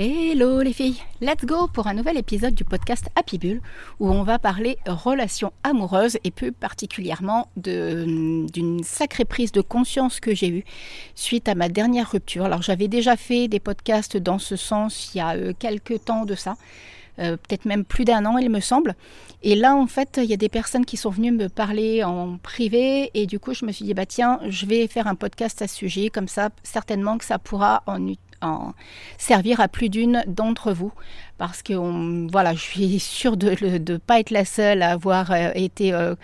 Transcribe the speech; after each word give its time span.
Hello 0.00 0.62
les 0.62 0.72
filles, 0.72 1.02
let's 1.20 1.44
go 1.44 1.66
pour 1.66 1.88
un 1.88 1.94
nouvel 1.94 2.18
épisode 2.18 2.54
du 2.54 2.62
podcast 2.62 3.08
Happy 3.16 3.36
Bull 3.36 3.60
où 3.98 4.08
on 4.08 4.22
va 4.22 4.38
parler 4.38 4.78
relations 4.86 5.52
amoureuses 5.64 6.18
et 6.22 6.30
plus 6.30 6.52
particulièrement 6.52 7.48
d'une 7.56 8.84
sacrée 8.84 9.24
prise 9.24 9.50
de 9.50 9.60
conscience 9.60 10.20
que 10.20 10.36
j'ai 10.36 10.50
eue 10.50 10.64
suite 11.16 11.48
à 11.48 11.56
ma 11.56 11.68
dernière 11.68 12.12
rupture. 12.12 12.44
Alors 12.44 12.62
j'avais 12.62 12.86
déjà 12.86 13.16
fait 13.16 13.48
des 13.48 13.58
podcasts 13.58 14.16
dans 14.16 14.38
ce 14.38 14.54
sens 14.54 15.12
il 15.12 15.18
y 15.18 15.20
a 15.20 15.34
euh, 15.34 15.52
quelques 15.58 16.04
temps 16.04 16.26
de 16.26 16.36
ça, 16.36 16.56
euh, 17.18 17.36
peut-être 17.36 17.64
même 17.64 17.84
plus 17.84 18.04
d'un 18.04 18.24
an 18.24 18.38
il 18.38 18.50
me 18.50 18.60
semble. 18.60 18.94
Et 19.42 19.56
là 19.56 19.74
en 19.74 19.88
fait 19.88 20.20
il 20.22 20.30
y 20.30 20.32
a 20.32 20.36
des 20.36 20.48
personnes 20.48 20.84
qui 20.86 20.96
sont 20.96 21.10
venues 21.10 21.32
me 21.32 21.48
parler 21.48 22.04
en 22.04 22.38
privé 22.38 23.10
et 23.14 23.26
du 23.26 23.40
coup 23.40 23.52
je 23.52 23.66
me 23.66 23.72
suis 23.72 23.84
dit 23.84 23.94
bah 23.94 24.06
tiens 24.06 24.38
je 24.48 24.64
vais 24.64 24.86
faire 24.86 25.08
un 25.08 25.16
podcast 25.16 25.60
à 25.60 25.66
ce 25.66 25.74
sujet 25.74 26.08
comme 26.08 26.28
ça 26.28 26.50
certainement 26.62 27.18
que 27.18 27.24
ça 27.24 27.40
pourra 27.40 27.82
en 27.88 28.06
en 28.42 28.72
servir 29.18 29.60
à 29.60 29.68
plus 29.68 29.88
d'une 29.88 30.24
d'entre 30.26 30.72
vous 30.72 30.92
parce 31.38 31.62
que 31.62 32.28
voilà, 32.30 32.52
je 32.54 32.60
suis 32.60 33.00
sûre 33.00 33.36
de 33.36 33.56
ne 33.78 33.96
pas 33.96 34.20
être 34.20 34.30
la 34.30 34.44
seule 34.44 34.82
à 34.82 34.90
avoir 34.90 35.30
euh, 35.30 35.50
été 35.54 35.92
euh, 35.92 36.14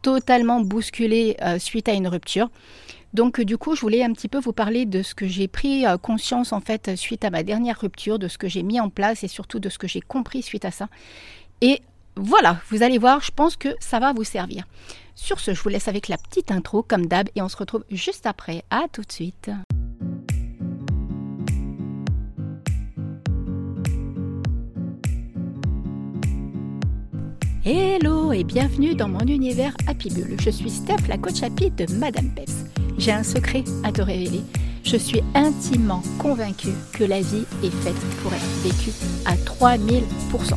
totalement 0.00 0.60
bousculée 0.60 1.36
euh, 1.42 1.58
suite 1.58 1.88
à 1.88 1.92
une 1.92 2.08
rupture. 2.08 2.50
Donc 3.12 3.40
du 3.42 3.58
coup, 3.58 3.76
je 3.76 3.82
voulais 3.82 4.02
un 4.02 4.12
petit 4.12 4.28
peu 4.28 4.38
vous 4.38 4.54
parler 4.54 4.86
de 4.86 5.02
ce 5.02 5.14
que 5.14 5.28
j'ai 5.28 5.46
pris 5.46 5.84
conscience 6.00 6.54
en 6.54 6.60
fait 6.60 6.96
suite 6.96 7.26
à 7.26 7.30
ma 7.30 7.42
dernière 7.42 7.78
rupture, 7.78 8.18
de 8.18 8.26
ce 8.26 8.38
que 8.38 8.48
j'ai 8.48 8.62
mis 8.62 8.80
en 8.80 8.88
place 8.88 9.22
et 9.22 9.28
surtout 9.28 9.60
de 9.60 9.68
ce 9.68 9.76
que 9.76 9.86
j'ai 9.86 10.00
compris 10.00 10.42
suite 10.42 10.64
à 10.64 10.70
ça. 10.70 10.88
Et 11.60 11.82
voilà, 12.16 12.58
vous 12.70 12.82
allez 12.82 12.96
voir, 12.96 13.20
je 13.20 13.30
pense 13.30 13.56
que 13.56 13.68
ça 13.80 13.98
va 13.98 14.14
vous 14.14 14.24
servir. 14.24 14.64
Sur 15.14 15.40
ce, 15.40 15.52
je 15.52 15.62
vous 15.62 15.68
laisse 15.68 15.88
avec 15.88 16.08
la 16.08 16.16
petite 16.16 16.50
intro 16.50 16.82
comme 16.82 17.04
d'hab 17.04 17.28
et 17.34 17.42
on 17.42 17.50
se 17.50 17.56
retrouve 17.58 17.84
juste 17.90 18.24
après. 18.24 18.64
À 18.70 18.86
tout 18.90 19.02
de 19.02 19.12
suite. 19.12 19.50
Hello 27.64 28.32
et 28.32 28.42
bienvenue 28.42 28.96
dans 28.96 29.08
mon 29.08 29.20
univers 29.20 29.72
Happy 29.86 30.10
Bull. 30.10 30.36
Je 30.42 30.50
suis 30.50 30.68
Steph, 30.68 31.06
la 31.08 31.16
coach 31.16 31.44
happy 31.44 31.70
de 31.70 31.86
Madame 31.94 32.28
Peps. 32.34 32.64
J'ai 32.98 33.12
un 33.12 33.22
secret 33.22 33.62
à 33.84 33.92
te 33.92 34.02
révéler. 34.02 34.40
Je 34.82 34.96
suis 34.96 35.20
intimement 35.36 36.02
convaincue 36.18 36.74
que 36.92 37.04
la 37.04 37.20
vie 37.20 37.44
est 37.62 37.70
faite 37.70 37.94
pour 38.20 38.32
être 38.32 38.42
vécue 38.64 38.90
à 39.26 39.36
3000%. 39.36 40.56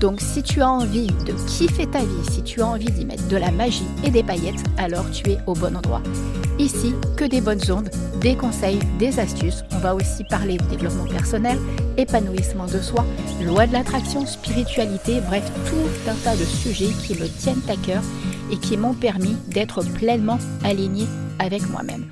Donc 0.00 0.20
si 0.20 0.42
tu 0.42 0.60
as 0.60 0.68
envie 0.68 1.06
de 1.06 1.32
kiffer 1.46 1.86
ta 1.86 2.00
vie, 2.00 2.30
si 2.30 2.42
tu 2.42 2.60
as 2.60 2.66
envie 2.66 2.90
d'y 2.90 3.06
mettre 3.06 3.26
de 3.28 3.38
la 3.38 3.50
magie 3.50 3.86
et 4.04 4.10
des 4.10 4.22
paillettes, 4.22 4.62
alors 4.76 5.10
tu 5.12 5.30
es 5.30 5.38
au 5.46 5.54
bon 5.54 5.74
endroit. 5.74 6.02
Ici, 6.58 6.94
que 7.16 7.24
des 7.24 7.40
bonnes 7.40 7.70
ondes, 7.70 7.90
des 8.20 8.36
conseils, 8.36 8.78
des 8.98 9.18
astuces. 9.18 9.64
On 9.72 9.78
va 9.78 9.94
aussi 9.94 10.22
parler 10.24 10.56
développement 10.70 11.06
personnel, 11.06 11.58
épanouissement 11.96 12.66
de 12.66 12.78
soi, 12.80 13.04
loi 13.42 13.66
de 13.66 13.72
l'attraction, 13.72 14.24
spiritualité, 14.24 15.20
bref, 15.26 15.44
tout 15.66 16.10
un 16.10 16.14
tas 16.14 16.36
de 16.36 16.44
sujets 16.44 16.92
qui 17.02 17.14
me 17.14 17.26
tiennent 17.26 17.62
à 17.68 17.76
cœur 17.76 18.02
et 18.52 18.56
qui 18.56 18.76
m'ont 18.76 18.94
permis 18.94 19.36
d'être 19.48 19.82
pleinement 19.82 20.38
alignée 20.62 21.08
avec 21.40 21.68
moi-même. 21.70 22.06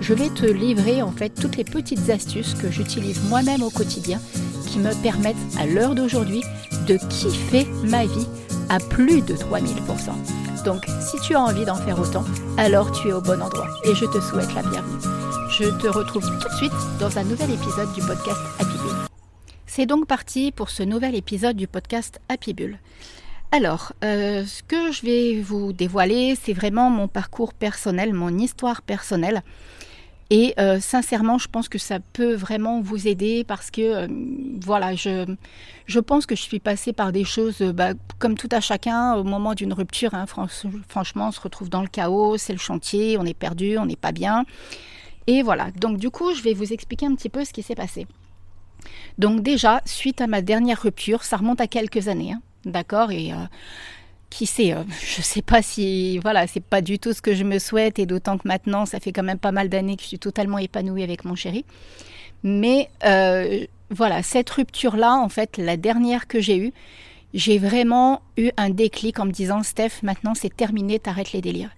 Je 0.00 0.12
vais 0.12 0.28
te 0.28 0.44
livrer 0.44 1.00
en 1.00 1.12
fait 1.12 1.30
toutes 1.30 1.56
les 1.56 1.64
petites 1.64 2.10
astuces 2.10 2.54
que 2.54 2.70
j'utilise 2.70 3.22
moi-même 3.28 3.62
au 3.62 3.70
quotidien 3.70 4.20
qui 4.66 4.78
me 4.78 4.92
permettent 5.02 5.36
à 5.58 5.66
l'heure 5.66 5.94
d'aujourd'hui 5.94 6.42
de 6.88 6.98
kiffer 7.08 7.66
ma 7.84 8.04
vie 8.04 8.26
à 8.68 8.80
plus 8.80 9.22
de 9.22 9.34
3000%. 9.34 10.53
Donc 10.64 10.86
si 11.00 11.20
tu 11.20 11.34
as 11.34 11.40
envie 11.40 11.66
d'en 11.66 11.76
faire 11.76 11.98
autant, 12.00 12.24
alors 12.56 12.90
tu 12.90 13.08
es 13.08 13.12
au 13.12 13.20
bon 13.20 13.42
endroit 13.42 13.68
et 13.84 13.94
je 13.94 14.06
te 14.06 14.18
souhaite 14.20 14.54
la 14.54 14.62
bienvenue. 14.62 14.98
Je 15.50 15.64
te 15.64 15.86
retrouve 15.86 16.24
tout 16.40 16.48
de 16.48 16.54
suite 16.54 16.72
dans 16.98 17.18
un 17.18 17.24
nouvel 17.24 17.50
épisode 17.50 17.92
du 17.92 18.00
podcast 18.00 18.40
Happy 18.58 18.78
Bull. 18.78 18.96
C'est 19.66 19.84
donc 19.84 20.06
parti 20.06 20.52
pour 20.52 20.70
ce 20.70 20.82
nouvel 20.82 21.14
épisode 21.14 21.56
du 21.56 21.66
podcast 21.66 22.18
Happy 22.30 22.54
Bull. 22.54 22.78
Alors, 23.52 23.92
euh, 24.04 24.44
ce 24.46 24.62
que 24.62 24.90
je 24.90 25.02
vais 25.02 25.40
vous 25.42 25.74
dévoiler, 25.74 26.34
c'est 26.42 26.54
vraiment 26.54 26.88
mon 26.88 27.08
parcours 27.08 27.52
personnel, 27.52 28.14
mon 28.14 28.36
histoire 28.38 28.80
personnelle. 28.80 29.42
Et 30.30 30.54
euh, 30.58 30.80
sincèrement, 30.80 31.38
je 31.38 31.48
pense 31.48 31.68
que 31.68 31.78
ça 31.78 32.00
peut 32.00 32.34
vraiment 32.34 32.80
vous 32.80 33.08
aider 33.08 33.44
parce 33.44 33.70
que, 33.70 33.82
euh, 33.82 34.08
voilà, 34.60 34.94
je, 34.94 35.26
je 35.86 36.00
pense 36.00 36.24
que 36.26 36.34
je 36.34 36.40
suis 36.40 36.60
passée 36.60 36.92
par 36.92 37.12
des 37.12 37.24
choses, 37.24 37.60
euh, 37.60 37.72
bah, 37.72 37.92
comme 38.18 38.36
tout 38.36 38.48
à 38.50 38.60
chacun, 38.60 39.14
au 39.14 39.24
moment 39.24 39.54
d'une 39.54 39.72
rupture. 39.72 40.14
Hein, 40.14 40.24
franchement, 40.88 41.28
on 41.28 41.32
se 41.32 41.40
retrouve 41.40 41.68
dans 41.68 41.82
le 41.82 41.88
chaos, 41.88 42.38
c'est 42.38 42.54
le 42.54 42.58
chantier, 42.58 43.18
on 43.18 43.24
est 43.24 43.34
perdu, 43.34 43.76
on 43.76 43.86
n'est 43.86 43.96
pas 43.96 44.12
bien. 44.12 44.44
Et 45.26 45.42
voilà, 45.42 45.70
donc 45.72 45.98
du 45.98 46.10
coup, 46.10 46.34
je 46.34 46.42
vais 46.42 46.54
vous 46.54 46.72
expliquer 46.72 47.06
un 47.06 47.14
petit 47.14 47.28
peu 47.28 47.44
ce 47.44 47.52
qui 47.52 47.62
s'est 47.62 47.74
passé. 47.74 48.06
Donc 49.18 49.42
déjà, 49.42 49.80
suite 49.84 50.20
à 50.20 50.26
ma 50.26 50.42
dernière 50.42 50.80
rupture, 50.80 51.24
ça 51.24 51.36
remonte 51.36 51.60
à 51.60 51.66
quelques 51.66 52.08
années, 52.08 52.32
hein, 52.32 52.42
d'accord 52.64 53.10
Et 53.10 53.32
qui 54.34 54.46
sait, 54.46 54.72
euh, 54.72 54.82
je 55.00 55.22
sais 55.22 55.42
pas 55.42 55.62
si, 55.62 56.18
voilà, 56.18 56.48
c'est 56.48 56.62
pas 56.64 56.80
du 56.80 56.98
tout 56.98 57.12
ce 57.12 57.22
que 57.22 57.34
je 57.34 57.44
me 57.44 57.60
souhaite, 57.60 58.00
et 58.00 58.06
d'autant 58.06 58.36
que 58.36 58.48
maintenant, 58.48 58.84
ça 58.84 58.98
fait 58.98 59.12
quand 59.12 59.22
même 59.22 59.38
pas 59.38 59.52
mal 59.52 59.68
d'années 59.68 59.96
que 59.96 60.02
je 60.02 60.08
suis 60.08 60.18
totalement 60.18 60.58
épanouie 60.58 61.04
avec 61.04 61.24
mon 61.24 61.36
chéri. 61.36 61.64
Mais 62.42 62.90
euh, 63.04 63.64
voilà, 63.90 64.24
cette 64.24 64.50
rupture-là, 64.50 65.14
en 65.14 65.28
fait, 65.28 65.56
la 65.56 65.76
dernière 65.76 66.26
que 66.26 66.40
j'ai 66.40 66.58
eue, 66.58 66.72
j'ai 67.32 67.58
vraiment 67.58 68.22
eu 68.36 68.50
un 68.56 68.70
déclic 68.70 69.20
en 69.20 69.26
me 69.26 69.30
disant, 69.30 69.62
Steph, 69.62 70.02
maintenant 70.02 70.34
c'est 70.34 70.54
terminé, 70.54 70.98
t'arrêtes 70.98 71.32
les 71.32 71.40
délires. 71.40 71.70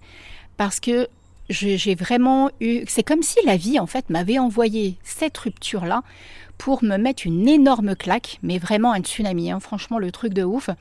Parce 0.57 0.79
que 0.79 1.07
j'ai 1.49 1.95
vraiment 1.95 2.49
eu, 2.59 2.83
c'est 2.87 3.03
comme 3.03 3.21
si 3.21 3.37
la 3.45 3.55
vie, 3.55 3.79
en 3.79 3.85
fait, 3.85 4.09
m'avait 4.09 4.39
envoyé 4.39 4.97
cette 5.03 5.37
rupture-là 5.37 6.01
pour 6.57 6.83
me 6.83 6.97
mettre 6.97 7.27
une 7.27 7.47
énorme 7.47 7.95
claque, 7.95 8.39
mais 8.41 8.57
vraiment 8.57 8.93
un 8.93 9.01
tsunami, 9.01 9.51
hein, 9.51 9.59
franchement, 9.59 9.99
le 9.99 10.11
truc 10.11 10.33
de 10.33 10.43
ouf 10.43 10.71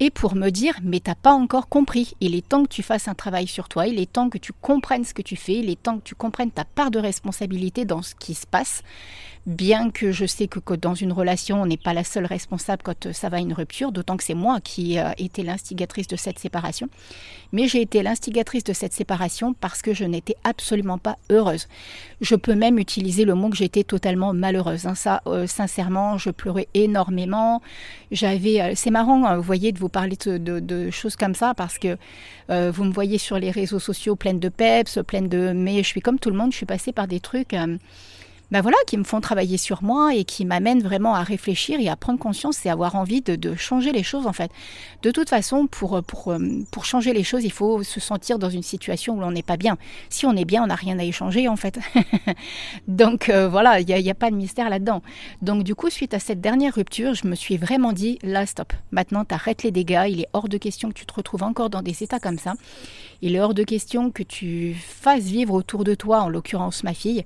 et 0.00 0.10
pour 0.10 0.34
me 0.34 0.50
dire 0.50 0.74
mais 0.82 1.00
t'as 1.00 1.14
pas 1.14 1.32
encore 1.32 1.68
compris. 1.68 2.14
Il 2.20 2.34
est 2.34 2.46
temps 2.46 2.64
que 2.64 2.68
tu 2.68 2.82
fasses 2.82 3.06
un 3.06 3.14
travail 3.14 3.46
sur 3.46 3.68
toi, 3.68 3.86
il 3.86 4.00
est 4.00 4.12
temps 4.12 4.30
que 4.30 4.38
tu 4.38 4.52
comprennes 4.52 5.04
ce 5.04 5.14
que 5.14 5.22
tu 5.22 5.36
fais, 5.36 5.54
il 5.54 5.70
est 5.70 5.80
temps 5.80 5.98
que 5.98 6.04
tu 6.04 6.14
comprennes 6.14 6.50
ta 6.50 6.64
part 6.64 6.90
de 6.90 6.98
responsabilité 6.98 7.84
dans 7.84 8.02
ce 8.02 8.14
qui 8.14 8.34
se 8.34 8.46
passe 8.46 8.82
bien 9.46 9.90
que 9.90 10.12
je 10.12 10.26
sais 10.26 10.48
que, 10.48 10.74
dans 10.74 10.94
une 10.94 11.12
relation, 11.12 11.62
on 11.62 11.66
n'est 11.66 11.76
pas 11.76 11.94
la 11.94 12.04
seule 12.04 12.26
responsable 12.26 12.82
quand 12.82 13.06
euh, 13.06 13.12
ça 13.12 13.28
va 13.28 13.38
à 13.38 13.40
une 13.40 13.52
rupture, 13.52 13.90
d'autant 13.90 14.16
que 14.16 14.24
c'est 14.24 14.34
moi 14.34 14.60
qui 14.60 14.94
ai 14.94 15.00
euh, 15.00 15.10
été 15.18 15.42
l'instigatrice 15.42 16.06
de 16.08 16.16
cette 16.16 16.38
séparation. 16.38 16.88
Mais 17.52 17.66
j'ai 17.66 17.80
été 17.80 18.02
l'instigatrice 18.02 18.64
de 18.64 18.72
cette 18.72 18.92
séparation 18.92 19.54
parce 19.54 19.82
que 19.82 19.94
je 19.94 20.04
n'étais 20.04 20.36
absolument 20.44 20.98
pas 20.98 21.16
heureuse. 21.30 21.68
Je 22.20 22.34
peux 22.34 22.54
même 22.54 22.78
utiliser 22.78 23.24
le 23.24 23.34
mot 23.34 23.48
que 23.48 23.56
j'étais 23.56 23.82
totalement 23.82 24.34
malheureuse. 24.34 24.86
Hein. 24.86 24.94
Ça, 24.94 25.22
euh, 25.26 25.46
sincèrement, 25.46 26.18
je 26.18 26.30
pleurais 26.30 26.68
énormément. 26.74 27.62
J'avais, 28.10 28.74
c'est 28.74 28.90
marrant, 28.90 29.24
hein, 29.24 29.36
vous 29.36 29.42
voyez, 29.42 29.72
de 29.72 29.78
vous 29.78 29.88
parler 29.88 30.16
de, 30.16 30.90
choses 30.90 31.16
comme 31.16 31.34
ça 31.34 31.54
parce 31.54 31.78
que 31.78 31.96
vous 32.48 32.84
me 32.84 32.92
voyez 32.92 33.18
sur 33.18 33.38
les 33.38 33.52
réseaux 33.52 33.78
sociaux 33.78 34.16
pleine 34.16 34.40
de 34.40 34.48
peps, 34.48 34.98
pleine 35.06 35.28
de, 35.28 35.52
mais 35.54 35.78
je 35.84 35.86
suis 35.86 36.00
comme 36.00 36.18
tout 36.18 36.30
le 36.30 36.36
monde, 36.36 36.50
je 36.50 36.56
suis 36.56 36.66
passée 36.66 36.92
par 36.92 37.06
des 37.06 37.20
trucs 37.20 37.54
ben 38.50 38.60
voilà, 38.60 38.76
qui 38.86 38.96
me 38.96 39.04
font 39.04 39.20
travailler 39.20 39.56
sur 39.56 39.82
moi 39.82 40.14
et 40.14 40.24
qui 40.24 40.44
m'amènent 40.44 40.82
vraiment 40.82 41.14
à 41.14 41.22
réfléchir 41.22 41.78
et 41.80 41.88
à 41.88 41.96
prendre 41.96 42.18
conscience 42.18 42.64
et 42.66 42.70
avoir 42.70 42.96
envie 42.96 43.20
de, 43.20 43.54
changer 43.54 43.92
les 43.92 44.02
choses 44.02 44.26
en 44.26 44.32
fait. 44.32 44.50
De 45.02 45.10
toute 45.10 45.28
façon, 45.28 45.66
pour, 45.66 46.02
pour, 46.02 46.32
euh, 46.32 46.38
pour 46.70 46.84
changer 46.84 47.12
les 47.12 47.24
choses, 47.24 47.44
il 47.44 47.52
faut 47.52 47.82
se 47.82 48.00
sentir 48.00 48.38
dans 48.38 48.50
une 48.50 48.62
situation 48.62 49.18
où 49.18 49.22
on 49.22 49.30
n'est 49.30 49.42
pas 49.42 49.56
bien. 49.56 49.76
Si 50.08 50.26
on 50.26 50.36
est 50.36 50.44
bien, 50.44 50.62
on 50.62 50.66
n'a 50.66 50.74
rien 50.74 50.98
à 50.98 51.04
échanger 51.04 51.48
en 51.48 51.56
fait. 51.56 51.78
Donc 52.88 53.28
euh, 53.28 53.48
voilà, 53.48 53.80
il 53.80 53.86
n'y 53.86 54.08
a, 54.08 54.12
a, 54.12 54.14
pas 54.14 54.30
de 54.30 54.36
mystère 54.36 54.70
là-dedans. 54.70 55.02
Donc 55.42 55.62
du 55.62 55.74
coup, 55.74 55.90
suite 55.90 56.14
à 56.14 56.18
cette 56.18 56.40
dernière 56.40 56.74
rupture, 56.74 57.14
je 57.14 57.26
me 57.26 57.34
suis 57.34 57.56
vraiment 57.56 57.92
dit, 57.92 58.18
là, 58.22 58.46
stop. 58.46 58.72
Maintenant, 58.90 59.24
tu 59.24 59.34
arrêtes 59.34 59.62
les 59.62 59.70
dégâts. 59.70 60.06
Il 60.08 60.20
est 60.20 60.28
hors 60.32 60.48
de 60.48 60.58
question 60.58 60.88
que 60.88 60.94
tu 60.94 61.06
te 61.06 61.14
retrouves 61.14 61.42
encore 61.42 61.70
dans 61.70 61.82
des 61.82 62.02
états 62.02 62.18
comme 62.18 62.38
ça. 62.38 62.54
Il 63.22 63.36
est 63.36 63.40
hors 63.40 63.54
de 63.54 63.62
question 63.62 64.10
que 64.10 64.22
tu 64.22 64.74
fasses 64.74 65.24
vivre 65.24 65.54
autour 65.54 65.84
de 65.84 65.94
toi, 65.94 66.20
en 66.22 66.28
l'occurrence 66.28 66.84
ma 66.84 66.94
fille, 66.94 67.24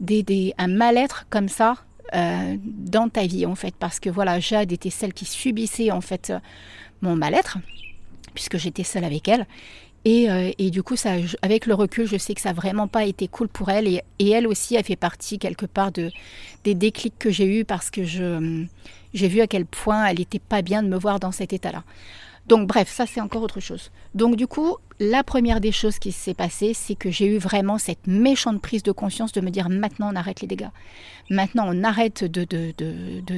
des, 0.00 0.54
un 0.58 0.68
mal-être 0.68 1.26
comme 1.30 1.48
ça 1.48 1.76
euh, 2.14 2.56
dans 2.62 3.08
ta 3.08 3.26
vie 3.26 3.46
en 3.46 3.54
fait. 3.54 3.74
Parce 3.78 4.00
que 4.00 4.10
voilà 4.10 4.40
Jade 4.40 4.72
était 4.72 4.90
celle 4.90 5.12
qui 5.12 5.24
subissait 5.24 5.90
en 5.90 6.00
fait 6.00 6.32
mon 7.02 7.16
mal-être 7.16 7.58
puisque 8.34 8.58
j'étais 8.58 8.84
seule 8.84 9.04
avec 9.04 9.28
elle. 9.28 9.46
Et, 10.04 10.30
euh, 10.30 10.52
et, 10.58 10.70
du 10.70 10.84
coup 10.84 10.94
ça 10.94 11.14
avec 11.42 11.66
le 11.66 11.74
recul 11.74 12.06
je 12.06 12.16
sais 12.16 12.32
que 12.32 12.40
ça 12.40 12.50
n'a 12.50 12.54
vraiment 12.54 12.86
pas 12.86 13.04
été 13.04 13.26
cool 13.26 13.48
pour 13.48 13.70
elle. 13.70 13.88
Et, 13.88 14.30
elle 14.30 14.46
aussi 14.46 14.76
a 14.76 14.82
fait 14.84 14.94
partie 14.94 15.38
quelque 15.38 15.66
part 15.66 15.90
de 15.90 16.12
des 16.62 16.74
déclics 16.74 17.18
que 17.18 17.30
j'ai 17.30 17.58
eu 17.58 17.64
parce 17.64 17.90
que 17.90 18.04
je 18.04 18.64
j'ai 19.14 19.28
vu 19.28 19.40
à 19.40 19.48
quel 19.48 19.66
point 19.66 20.06
elle 20.06 20.18
n'était 20.18 20.38
pas 20.38 20.62
bien 20.62 20.82
de 20.82 20.88
me 20.88 20.96
voir 20.96 21.18
dans 21.18 21.32
cet 21.32 21.52
état 21.52 21.72
là 21.72 21.82
donc 22.48 22.68
bref, 22.68 22.88
ça 22.88 23.06
c'est 23.06 23.20
encore 23.20 23.42
autre 23.42 23.58
chose. 23.58 23.90
Donc 24.14 24.36
du 24.36 24.46
coup, 24.46 24.76
la 25.00 25.24
première 25.24 25.60
des 25.60 25.72
choses 25.72 25.98
qui 25.98 26.12
s'est 26.12 26.34
passée, 26.34 26.74
c'est 26.74 26.94
que 26.94 27.10
j'ai 27.10 27.26
eu 27.26 27.38
vraiment 27.38 27.76
cette 27.76 28.06
méchante 28.06 28.62
prise 28.62 28.84
de 28.84 28.92
conscience 28.92 29.32
de 29.32 29.40
me 29.40 29.50
dire 29.50 29.68
maintenant 29.68 30.12
on 30.12 30.16
arrête 30.16 30.40
les 30.40 30.46
dégâts. 30.46 30.68
Maintenant 31.28 31.64
on 31.66 31.82
arrête 31.82 32.24
de, 32.24 32.44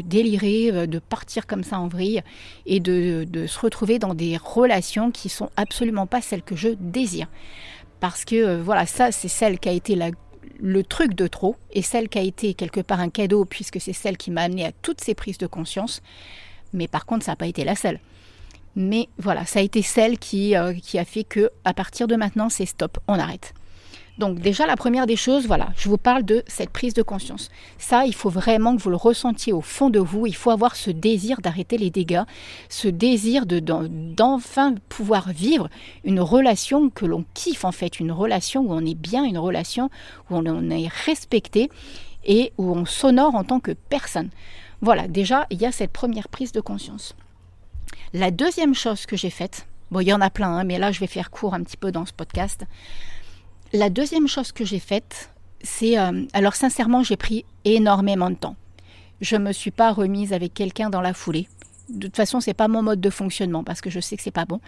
délirer, 0.02 0.70
euh, 0.70 0.86
de 0.86 0.98
partir 0.98 1.46
comme 1.46 1.64
ça 1.64 1.80
en 1.80 1.88
vrille 1.88 2.22
et 2.66 2.80
de, 2.80 3.26
se 3.46 3.58
retrouver 3.58 3.98
dans 3.98 4.14
des 4.14 4.36
relations 4.36 5.10
qui 5.10 5.30
sont 5.30 5.48
absolument 5.56 6.06
pas 6.06 6.20
celles 6.20 6.42
que 6.42 6.54
je 6.56 6.68
désire. 6.78 7.28
Parce 8.00 8.26
que 8.26 8.36
euh, 8.36 8.62
voilà, 8.62 8.84
ça 8.84 9.10
c'est 9.10 9.28
celle 9.28 9.58
qui 9.58 9.70
a 9.70 9.72
été 9.72 9.98
le 10.60 10.82
truc 10.84 11.14
de 11.14 11.26
trop 11.26 11.56
et 11.72 11.80
celle 11.80 12.10
qui 12.10 12.18
a 12.18 12.22
été 12.22 12.52
quelque 12.52 12.82
part 12.82 13.00
un 13.00 13.08
cadeau 13.08 13.46
puisque 13.46 13.80
c'est 13.80 13.94
celle 13.94 14.18
qui 14.18 14.30
m'a 14.30 14.42
amené 14.42 14.66
à 14.66 14.72
toutes 14.82 15.00
ces 15.00 15.14
prises 15.14 15.38
de 15.38 15.46
conscience. 15.46 16.02
Mais 16.74 16.88
par 16.88 17.06
contre, 17.06 17.24
ça 17.24 17.32
n'a 17.32 17.36
pas 17.36 17.46
été 17.46 17.64
la 17.64 17.74
seule. 17.74 17.98
Mais 18.78 19.08
voilà, 19.18 19.44
ça 19.44 19.58
a 19.58 19.62
été 19.62 19.82
celle 19.82 20.20
qui, 20.20 20.56
euh, 20.56 20.72
qui 20.72 21.00
a 21.00 21.04
fait 21.04 21.24
que 21.24 21.50
à 21.64 21.74
partir 21.74 22.06
de 22.06 22.14
maintenant, 22.14 22.48
c'est 22.48 22.64
stop, 22.64 22.98
on 23.08 23.18
arrête. 23.18 23.52
Donc 24.18 24.38
déjà, 24.38 24.66
la 24.66 24.76
première 24.76 25.06
des 25.06 25.16
choses, 25.16 25.48
voilà, 25.48 25.70
je 25.76 25.88
vous 25.88 25.98
parle 25.98 26.22
de 26.22 26.44
cette 26.46 26.70
prise 26.70 26.94
de 26.94 27.02
conscience. 27.02 27.50
Ça, 27.76 28.06
il 28.06 28.14
faut 28.14 28.30
vraiment 28.30 28.76
que 28.76 28.80
vous 28.80 28.90
le 28.90 28.96
ressentiez 28.96 29.52
au 29.52 29.62
fond 29.62 29.90
de 29.90 29.98
vous. 29.98 30.28
Il 30.28 30.34
faut 30.34 30.52
avoir 30.52 30.76
ce 30.76 30.92
désir 30.92 31.40
d'arrêter 31.40 31.76
les 31.76 31.90
dégâts, 31.90 32.22
ce 32.68 32.86
désir 32.86 33.46
de, 33.46 33.58
d'enfin 33.58 34.76
pouvoir 34.88 35.30
vivre 35.30 35.68
une 36.04 36.20
relation 36.20 36.88
que 36.88 37.04
l'on 37.04 37.24
kiffe 37.34 37.64
en 37.64 37.72
fait, 37.72 37.98
une 37.98 38.12
relation 38.12 38.62
où 38.62 38.72
on 38.72 38.86
est 38.86 38.94
bien, 38.94 39.24
une 39.24 39.38
relation 39.38 39.90
où 40.30 40.36
on 40.36 40.70
est 40.70 40.88
respecté 41.04 41.68
et 42.24 42.52
où 42.58 42.72
on 42.76 42.84
s'honore 42.84 43.34
en 43.34 43.42
tant 43.42 43.58
que 43.58 43.72
personne. 43.72 44.30
Voilà, 44.82 45.08
déjà, 45.08 45.48
il 45.50 45.60
y 45.60 45.66
a 45.66 45.72
cette 45.72 45.92
première 45.92 46.28
prise 46.28 46.52
de 46.52 46.60
conscience. 46.60 47.16
La 48.14 48.30
deuxième 48.30 48.74
chose 48.74 49.04
que 49.04 49.16
j'ai 49.16 49.30
faite, 49.30 49.66
bon, 49.90 50.00
il 50.00 50.08
y 50.08 50.12
en 50.12 50.20
a 50.20 50.30
plein, 50.30 50.50
hein, 50.50 50.64
mais 50.64 50.78
là, 50.78 50.92
je 50.92 51.00
vais 51.00 51.06
faire 51.06 51.30
court 51.30 51.54
un 51.54 51.62
petit 51.62 51.76
peu 51.76 51.92
dans 51.92 52.06
ce 52.06 52.12
podcast. 52.12 52.64
La 53.72 53.90
deuxième 53.90 54.28
chose 54.28 54.52
que 54.52 54.64
j'ai 54.64 54.78
faite, 54.78 55.30
c'est... 55.62 55.98
Euh, 55.98 56.24
alors 56.32 56.54
sincèrement, 56.54 57.02
j'ai 57.02 57.16
pris 57.16 57.44
énormément 57.64 58.30
de 58.30 58.36
temps. 58.36 58.56
Je 59.20 59.36
ne 59.36 59.44
me 59.44 59.52
suis 59.52 59.70
pas 59.70 59.92
remise 59.92 60.32
avec 60.32 60.54
quelqu'un 60.54 60.88
dans 60.88 61.02
la 61.02 61.12
foulée. 61.12 61.48
De 61.90 62.06
toute 62.06 62.16
façon, 62.16 62.40
c'est 62.40 62.54
pas 62.54 62.68
mon 62.68 62.82
mode 62.82 63.00
de 63.00 63.10
fonctionnement 63.10 63.64
parce 63.64 63.80
que 63.80 63.90
je 63.90 64.00
sais 64.00 64.16
que 64.16 64.22
c'est 64.22 64.30
pas 64.30 64.44
bon. 64.46 64.60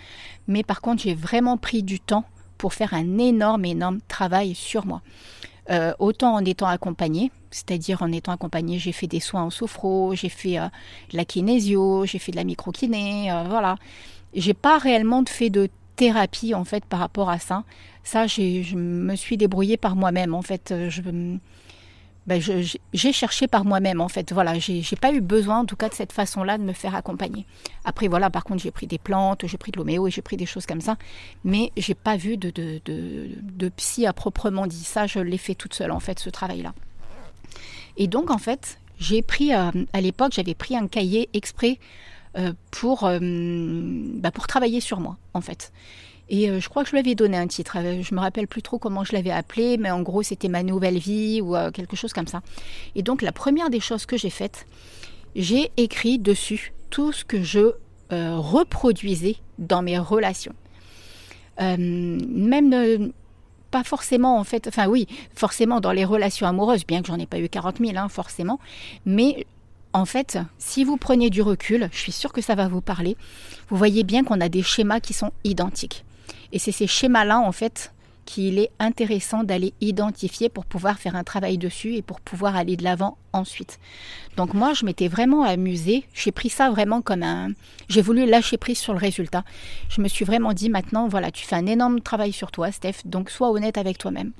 Mais 0.46 0.62
par 0.62 0.80
contre, 0.80 1.02
j'ai 1.02 1.14
vraiment 1.14 1.56
pris 1.56 1.82
du 1.82 2.00
temps 2.00 2.24
pour 2.58 2.74
faire 2.74 2.92
un 2.92 3.16
énorme, 3.16 3.64
énorme 3.64 4.00
travail 4.06 4.54
sur 4.54 4.84
moi. 4.84 5.00
Euh, 5.70 5.92
autant 5.98 6.34
en 6.34 6.44
étant 6.44 6.66
accompagnée, 6.66 7.30
c'est-à-dire 7.50 8.02
en 8.02 8.10
étant 8.10 8.32
accompagnée, 8.32 8.78
j'ai 8.78 8.92
fait 8.92 9.06
des 9.06 9.20
soins 9.20 9.44
en 9.44 9.50
sophro, 9.50 10.14
j'ai 10.14 10.28
fait 10.28 10.58
euh, 10.58 10.66
de 11.12 11.16
la 11.16 11.24
kinésio, 11.24 12.06
j'ai 12.06 12.18
fait 12.18 12.32
de 12.32 12.36
la 12.36 12.44
microkiné, 12.44 13.30
euh, 13.30 13.44
voilà. 13.48 13.76
J'ai 14.34 14.54
pas 14.54 14.78
réellement 14.78 15.22
fait 15.26 15.50
de 15.50 15.68
thérapie 15.96 16.54
en 16.54 16.64
fait 16.64 16.84
par 16.84 16.98
rapport 16.98 17.30
à 17.30 17.38
ça. 17.38 17.64
Ça, 18.02 18.26
je 18.26 18.74
me 18.74 19.14
suis 19.14 19.36
débrouillée 19.36 19.76
par 19.76 19.96
moi-même. 19.96 20.34
En 20.34 20.42
fait, 20.42 20.72
euh, 20.72 20.90
ben, 22.26 22.40
j'ai 22.40 23.12
cherché 23.12 23.48
par 23.48 23.64
moi-même. 23.64 24.00
En 24.00 24.08
fait, 24.08 24.32
voilà, 24.32 24.58
j'ai 24.58 24.82
pas 25.00 25.12
eu 25.12 25.20
besoin, 25.20 25.60
en 25.60 25.64
tout 25.64 25.76
cas, 25.76 25.88
de 25.88 25.94
cette 25.94 26.12
façon-là, 26.12 26.58
de 26.58 26.62
me 26.62 26.72
faire 26.72 26.94
accompagner. 26.94 27.46
Après, 27.84 28.08
voilà, 28.08 28.30
par 28.30 28.44
contre, 28.44 28.62
j'ai 28.62 28.70
pris 28.70 28.86
des 28.86 28.98
plantes, 28.98 29.46
j'ai 29.46 29.58
pris 29.58 29.72
de 29.72 29.78
l'homéo 29.78 30.06
et 30.06 30.10
j'ai 30.10 30.22
pris 30.22 30.36
des 30.36 30.46
choses 30.46 30.66
comme 30.66 30.80
ça, 30.80 30.96
mais 31.44 31.72
j'ai 31.76 31.94
pas 31.94 32.16
vu 32.16 32.36
de, 32.36 32.50
de, 32.50 32.80
de, 32.84 33.68
psy 33.70 34.06
à 34.06 34.12
proprement 34.12 34.66
dit. 34.66 34.84
Ça, 34.84 35.06
je 35.06 35.18
l'ai 35.18 35.38
fait 35.38 35.54
toute 35.54 35.74
seule, 35.74 35.90
en 35.90 36.00
fait, 36.00 36.18
ce 36.18 36.30
travail-là. 36.30 36.74
Et 37.96 38.06
donc, 38.06 38.30
en 38.30 38.38
fait, 38.38 38.78
j'ai 38.98 39.22
pris, 39.22 39.54
euh, 39.54 39.70
à 39.92 40.00
l'époque, 40.00 40.32
j'avais 40.32 40.54
pris 40.54 40.76
un 40.76 40.88
cahier 40.88 41.30
exprès 41.32 41.78
euh, 42.38 42.52
pour, 42.70 43.10
bah, 43.10 44.30
pour 44.30 44.46
travailler 44.46 44.80
sur 44.80 45.00
moi, 45.00 45.16
en 45.34 45.40
fait. 45.40 45.72
Et 46.30 46.48
euh, 46.48 46.60
je 46.60 46.68
crois 46.68 46.84
que 46.84 46.88
je 46.88 46.92
lui 46.92 47.00
avais 47.00 47.16
donné 47.16 47.36
un 47.36 47.48
titre. 47.48 47.76
Euh, 47.76 48.02
je 48.02 48.14
me 48.14 48.20
rappelle 48.20 48.46
plus 48.46 48.62
trop 48.62 48.78
comment 48.78 49.04
je 49.04 49.12
l'avais 49.12 49.32
appelé, 49.32 49.76
mais 49.76 49.90
en 49.90 50.00
gros 50.00 50.22
c'était 50.22 50.48
ma 50.48 50.62
nouvelle 50.62 50.98
vie 50.98 51.40
ou 51.42 51.56
euh, 51.56 51.72
quelque 51.72 51.96
chose 51.96 52.12
comme 52.12 52.28
ça. 52.28 52.40
Et 52.94 53.02
donc 53.02 53.20
la 53.20 53.32
première 53.32 53.68
des 53.68 53.80
choses 53.80 54.06
que 54.06 54.16
j'ai 54.16 54.30
faites, 54.30 54.66
j'ai 55.34 55.72
écrit 55.76 56.18
dessus 56.18 56.72
tout 56.88 57.12
ce 57.12 57.24
que 57.24 57.42
je 57.42 57.74
reproduisais 58.12 59.36
dans 59.60 59.82
mes 59.82 59.96
relations. 59.98 60.54
même 61.60 63.12
pas 63.70 63.84
forcément 63.84 64.36
en 64.36 64.42
fait, 64.42 64.66
enfin 64.66 64.88
oui, 64.88 65.06
forcément 65.36 65.78
dans 65.78 65.92
les 65.92 66.04
relations 66.04 66.48
amoureuses, 66.48 66.84
bien 66.84 67.02
que 67.02 67.06
j'en 67.06 67.20
ai 67.20 67.26
pas 67.26 67.38
eu 67.38 67.48
40 67.48 67.78
000, 67.78 67.92
hein, 67.96 68.08
forcément, 68.08 68.58
mais 69.06 69.46
en 69.92 70.06
fait, 70.06 70.38
si 70.58 70.82
vous 70.82 70.96
prenez 70.96 71.30
du 71.30 71.40
recul, 71.40 71.88
je 71.92 71.98
suis 71.98 72.10
sûre 72.10 72.32
que 72.32 72.40
ça 72.40 72.56
va 72.56 72.66
vous 72.66 72.80
parler, 72.80 73.16
vous 73.68 73.76
voyez 73.76 74.02
bien 74.02 74.24
qu'on 74.24 74.40
a 74.40 74.48
des 74.48 74.64
schémas 74.64 74.98
qui 74.98 75.12
sont 75.12 75.30
identiques. 75.44 76.04
Et 76.52 76.58
c'est 76.58 76.72
ces 76.72 76.86
schémas-là, 76.86 77.38
en 77.38 77.52
fait, 77.52 77.92
qu'il 78.24 78.58
est 78.58 78.70
intéressant 78.78 79.42
d'aller 79.42 79.74
identifier 79.80 80.48
pour 80.48 80.64
pouvoir 80.64 80.98
faire 80.98 81.16
un 81.16 81.24
travail 81.24 81.58
dessus 81.58 81.94
et 81.96 82.02
pour 82.02 82.20
pouvoir 82.20 82.54
aller 82.54 82.76
de 82.76 82.84
l'avant 82.84 83.16
ensuite. 83.32 83.80
Donc 84.36 84.54
moi, 84.54 84.72
je 84.72 84.84
m'étais 84.84 85.08
vraiment 85.08 85.42
amusée. 85.42 86.04
J'ai 86.14 86.30
pris 86.30 86.48
ça 86.48 86.70
vraiment 86.70 87.02
comme 87.02 87.24
un... 87.24 87.48
J'ai 87.88 88.02
voulu 88.02 88.26
lâcher 88.26 88.56
prise 88.56 88.78
sur 88.78 88.92
le 88.92 89.00
résultat. 89.00 89.44
Je 89.88 90.00
me 90.00 90.08
suis 90.08 90.24
vraiment 90.24 90.52
dit 90.52 90.70
maintenant, 90.70 91.08
voilà, 91.08 91.32
tu 91.32 91.44
fais 91.44 91.56
un 91.56 91.66
énorme 91.66 92.00
travail 92.00 92.32
sur 92.32 92.52
toi, 92.52 92.70
Steph, 92.70 93.02
donc 93.04 93.30
sois 93.30 93.50
honnête 93.50 93.78
avec 93.78 93.98
toi-même. 93.98 94.32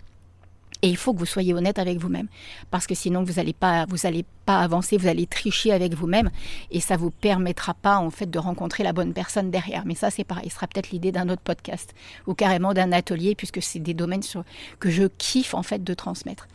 Et 0.83 0.89
il 0.89 0.97
faut 0.97 1.13
que 1.13 1.19
vous 1.19 1.27
soyez 1.27 1.53
honnête 1.53 1.79
avec 1.79 1.99
vous-même, 1.99 2.29
parce 2.71 2.87
que 2.87 2.95
sinon 2.95 3.23
vous 3.23 3.35
n'allez 3.35 3.53
pas, 3.53 3.85
vous 3.87 3.99
pas 4.47 4.61
avancer, 4.61 4.97
vous 4.97 5.09
allez 5.09 5.27
tricher 5.27 5.73
avec 5.73 5.95
vous-même, 5.95 6.31
et 6.71 6.81
ça 6.81 6.97
vous 6.97 7.11
permettra 7.11 7.75
pas 7.75 7.99
en 7.99 8.11
fait 8.11 8.31
de 8.31 8.39
rencontrer 8.39 8.83
la 8.83 8.93
bonne 8.93 9.13
personne 9.13 9.51
derrière. 9.51 9.85
Mais 9.85 9.95
ça 9.95 10.11
c'est 10.11 10.25
pareil, 10.25 10.49
ce 10.49 10.55
sera 10.57 10.67
peut-être 10.67 10.91
l'idée 10.91 11.13
d'un 11.13 11.29
autre 11.29 11.43
podcast 11.43 11.95
ou 12.27 12.35
carrément 12.35 12.73
d'un 12.73 12.93
atelier, 12.93 13.35
puisque 13.35 13.63
c'est 13.63 13.79
des 13.79 13.95
domaines 13.95 14.23
sur, 14.23 14.45
que 14.79 14.91
je 14.91 15.05
kiffe 15.05 15.55
en 15.55 15.63
fait 15.63 15.85
de 15.85 15.95
transmettre. 15.95 16.49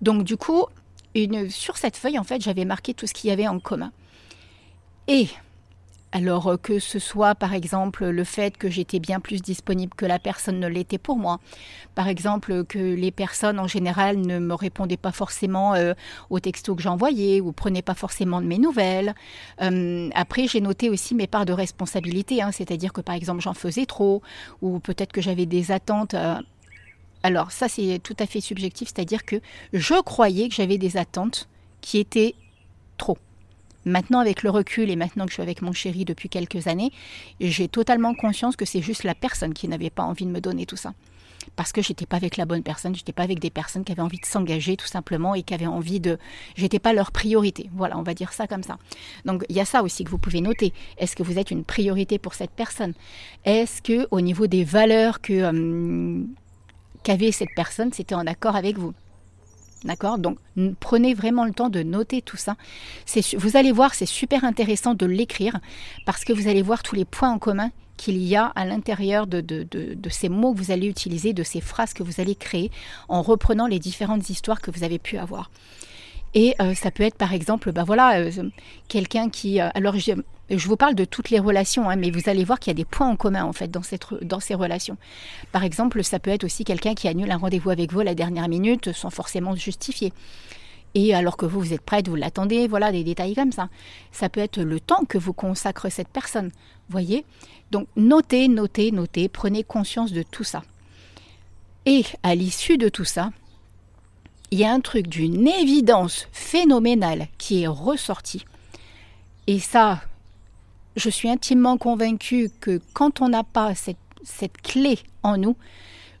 Donc 0.00 0.24
du 0.24 0.36
coup, 0.36 0.64
une, 1.14 1.50
sur 1.50 1.76
cette 1.76 1.96
feuille 1.96 2.18
en 2.18 2.24
fait, 2.24 2.40
j'avais 2.42 2.64
marqué 2.64 2.94
tout 2.94 3.06
ce 3.06 3.12
qu'il 3.12 3.28
y 3.28 3.32
avait 3.32 3.48
en 3.48 3.58
commun. 3.58 3.92
Et 5.06 5.28
alors 6.12 6.48
euh, 6.48 6.56
que 6.56 6.78
ce 6.78 6.98
soit 6.98 7.34
par 7.34 7.54
exemple 7.54 8.08
le 8.08 8.24
fait 8.24 8.56
que 8.56 8.68
j'étais 8.68 8.98
bien 8.98 9.20
plus 9.20 9.42
disponible 9.42 9.94
que 9.94 10.06
la 10.06 10.18
personne 10.18 10.58
ne 10.58 10.66
l'était 10.66 10.98
pour 10.98 11.16
moi. 11.16 11.38
Par 11.94 12.08
exemple 12.08 12.64
que 12.64 12.78
les 12.78 13.10
personnes 13.10 13.58
en 13.58 13.66
général 13.66 14.18
ne 14.20 14.38
me 14.38 14.54
répondaient 14.54 14.96
pas 14.96 15.12
forcément 15.12 15.74
euh, 15.74 15.94
aux 16.28 16.40
textos 16.40 16.76
que 16.76 16.82
j'envoyais 16.82 17.40
ou 17.40 17.52
prenaient 17.52 17.82
pas 17.82 17.94
forcément 17.94 18.40
de 18.40 18.46
mes 18.46 18.58
nouvelles. 18.58 19.14
Euh, 19.62 20.08
après 20.14 20.46
j'ai 20.46 20.60
noté 20.60 20.90
aussi 20.90 21.14
mes 21.14 21.26
parts 21.26 21.46
de 21.46 21.52
responsabilité, 21.52 22.42
hein, 22.42 22.50
c'est-à-dire 22.52 22.92
que 22.92 23.00
par 23.00 23.14
exemple 23.14 23.40
j'en 23.40 23.54
faisais 23.54 23.86
trop 23.86 24.22
ou 24.62 24.80
peut-être 24.80 25.12
que 25.12 25.20
j'avais 25.20 25.46
des 25.46 25.70
attentes. 25.70 26.14
alors 27.22 27.52
ça 27.52 27.68
c'est 27.68 28.00
tout 28.02 28.16
à 28.18 28.26
fait 28.26 28.40
subjectif, 28.40 28.88
c'est-à-dire 28.88 29.24
que 29.24 29.36
je 29.72 30.00
croyais 30.02 30.48
que 30.48 30.54
j'avais 30.54 30.78
des 30.78 30.96
attentes 30.96 31.48
qui 31.80 31.98
étaient 31.98 32.34
trop. 32.96 33.18
Maintenant, 33.84 34.20
avec 34.20 34.42
le 34.42 34.50
recul 34.50 34.90
et 34.90 34.96
maintenant 34.96 35.24
que 35.24 35.30
je 35.30 35.34
suis 35.34 35.42
avec 35.42 35.62
mon 35.62 35.72
chéri 35.72 36.04
depuis 36.04 36.28
quelques 36.28 36.66
années, 36.66 36.92
j'ai 37.40 37.68
totalement 37.68 38.14
conscience 38.14 38.56
que 38.56 38.64
c'est 38.64 38.82
juste 38.82 39.04
la 39.04 39.14
personne 39.14 39.54
qui 39.54 39.68
n'avait 39.68 39.90
pas 39.90 40.02
envie 40.02 40.26
de 40.26 40.30
me 40.30 40.40
donner 40.40 40.66
tout 40.66 40.76
ça. 40.76 40.92
Parce 41.56 41.72
que 41.72 41.80
j'étais 41.80 42.06
pas 42.06 42.16
avec 42.16 42.36
la 42.36 42.44
bonne 42.44 42.62
personne, 42.62 42.94
j'étais 42.94 43.12
pas 43.12 43.22
avec 43.22 43.38
des 43.38 43.50
personnes 43.50 43.84
qui 43.84 43.92
avaient 43.92 44.02
envie 44.02 44.20
de 44.20 44.26
s'engager 44.26 44.76
tout 44.76 44.86
simplement 44.86 45.34
et 45.34 45.42
qui 45.42 45.54
avaient 45.54 45.66
envie 45.66 46.00
de. 46.00 46.18
J'étais 46.54 46.78
pas 46.78 46.92
leur 46.92 47.12
priorité. 47.12 47.70
Voilà, 47.74 47.98
on 47.98 48.02
va 48.02 48.14
dire 48.14 48.32
ça 48.32 48.46
comme 48.46 48.62
ça. 48.62 48.78
Donc 49.24 49.44
il 49.48 49.56
y 49.56 49.60
a 49.60 49.64
ça 49.64 49.82
aussi 49.82 50.04
que 50.04 50.10
vous 50.10 50.18
pouvez 50.18 50.42
noter. 50.42 50.72
Est-ce 50.98 51.16
que 51.16 51.22
vous 51.22 51.38
êtes 51.38 51.50
une 51.50 51.64
priorité 51.64 52.18
pour 52.18 52.34
cette 52.34 52.50
personne? 52.50 52.92
Est-ce 53.44 53.80
que 53.80 54.06
au 54.10 54.20
niveau 54.20 54.46
des 54.46 54.64
valeurs 54.64 55.20
que 55.22 55.44
hum, 55.44 56.28
qu'avait 57.02 57.32
cette 57.32 57.54
personne, 57.56 57.92
c'était 57.92 58.14
en 58.14 58.26
accord 58.26 58.56
avec 58.56 58.76
vous? 58.76 58.92
D'accord 59.84 60.18
Donc 60.18 60.38
prenez 60.78 61.14
vraiment 61.14 61.44
le 61.44 61.52
temps 61.52 61.70
de 61.70 61.82
noter 61.82 62.20
tout 62.20 62.36
ça. 62.36 62.56
Vous 63.38 63.56
allez 63.56 63.72
voir, 63.72 63.94
c'est 63.94 64.06
super 64.06 64.44
intéressant 64.44 64.94
de 64.94 65.06
l'écrire 65.06 65.58
parce 66.04 66.24
que 66.24 66.32
vous 66.32 66.48
allez 66.48 66.62
voir 66.62 66.82
tous 66.82 66.94
les 66.94 67.06
points 67.06 67.30
en 67.30 67.38
commun 67.38 67.70
qu'il 67.96 68.18
y 68.18 68.34
a 68.34 68.46
à 68.46 68.64
l'intérieur 68.64 69.26
de, 69.26 69.44
ces 70.10 70.28
mots 70.28 70.54
que 70.54 70.58
vous 70.58 70.70
allez 70.70 70.86
utiliser, 70.86 71.32
de 71.32 71.42
ces 71.42 71.60
phrases 71.60 71.92
que 71.92 72.02
vous 72.02 72.20
allez 72.20 72.34
créer 72.34 72.70
en 73.08 73.20
reprenant 73.20 73.66
les 73.66 73.78
différentes 73.78 74.28
histoires 74.30 74.60
que 74.60 74.70
vous 74.70 74.84
avez 74.84 74.98
pu 74.98 75.18
avoir. 75.18 75.50
Et 76.32 76.54
euh, 76.60 76.74
ça 76.74 76.90
peut 76.90 77.02
être 77.02 77.16
par 77.16 77.34
exemple, 77.34 77.72
bah 77.72 77.84
voilà, 77.84 78.20
euh, 78.20 78.30
quelqu'un 78.88 79.28
qui... 79.28 79.60
Euh, 79.60 79.68
alors 79.74 79.96
je, 80.50 80.68
vous 80.68 80.76
parle 80.76 80.94
de 80.94 81.04
toutes 81.04 81.30
les 81.30 81.38
relations, 81.38 81.88
hein, 81.88 81.96
mais 81.96 82.10
vous 82.10 82.28
allez 82.28 82.44
voir 82.44 82.58
qu'il 82.58 82.70
y 82.70 82.74
a 82.74 82.74
des 82.74 82.84
points 82.84 83.08
en 83.08 83.16
commun 83.16 83.44
en 83.44 83.52
fait 83.52 83.70
dans 83.70 84.40
ces 84.40 84.54
relations. 84.54 84.96
Par 85.52 85.64
exemple, 85.64 86.02
ça 86.04 86.18
peut 86.18 86.30
être 86.30 86.44
aussi 86.44 86.64
quelqu'un 86.64 86.94
qui 86.94 87.08
annule 87.08 87.30
un 87.30 87.36
rendez-vous 87.36 87.70
avec 87.70 87.92
vous 87.92 88.00
à 88.00 88.04
la 88.04 88.14
dernière 88.14 88.48
minute 88.48 88.92
sans 88.92 89.10
forcément 89.10 89.54
justifier. 89.54 90.12
Et 90.94 91.14
alors 91.14 91.36
que 91.36 91.46
vous, 91.46 91.60
vous 91.60 91.72
êtes 91.72 91.82
prête, 91.82 92.08
vous 92.08 92.16
l'attendez, 92.16 92.66
voilà, 92.66 92.90
des 92.90 93.04
détails 93.04 93.34
comme 93.34 93.52
ça. 93.52 93.68
Ça 94.10 94.28
peut 94.28 94.40
être 94.40 94.60
le 94.60 94.80
temps 94.80 95.04
que 95.04 95.18
vous 95.18 95.32
consacre 95.32 95.88
cette 95.88 96.08
personne, 96.08 96.50
voyez 96.88 97.24
Donc 97.70 97.86
notez, 97.96 98.48
notez, 98.48 98.90
notez, 98.90 99.28
prenez 99.28 99.62
conscience 99.62 100.12
de 100.12 100.22
tout 100.22 100.44
ça. 100.44 100.62
Et 101.86 102.04
à 102.22 102.34
l'issue 102.34 102.76
de 102.76 102.88
tout 102.88 103.04
ça, 103.04 103.30
il 104.50 104.58
y 104.58 104.64
a 104.64 104.72
un 104.72 104.80
truc 104.80 105.06
d'une 105.06 105.46
évidence 105.46 106.26
phénoménale 106.32 107.28
qui 107.38 107.62
est 107.62 107.68
ressorti. 107.68 108.44
Et 109.46 109.60
ça, 109.60 110.00
je 110.96 111.10
suis 111.10 111.28
intimement 111.28 111.76
convaincue 111.76 112.50
que 112.60 112.80
quand 112.92 113.20
on 113.20 113.28
n'a 113.28 113.44
pas 113.44 113.74
cette, 113.74 113.96
cette 114.22 114.60
clé 114.60 114.98
en 115.22 115.36
nous, 115.36 115.56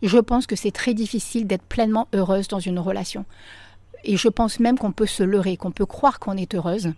je 0.02 0.18
pense 0.18 0.46
que 0.46 0.56
c'est 0.56 0.70
très 0.70 0.94
difficile 0.94 1.46
d'être 1.46 1.64
pleinement 1.64 2.08
heureuse 2.14 2.48
dans 2.48 2.60
une 2.60 2.78
relation. 2.78 3.24
Et 4.04 4.16
je 4.16 4.28
pense 4.28 4.60
même 4.60 4.78
qu'on 4.78 4.92
peut 4.92 5.06
se 5.06 5.22
leurrer, 5.22 5.56
qu'on 5.56 5.72
peut 5.72 5.86
croire 5.86 6.18
qu'on 6.20 6.36
est 6.36 6.54
heureuse, 6.54 6.92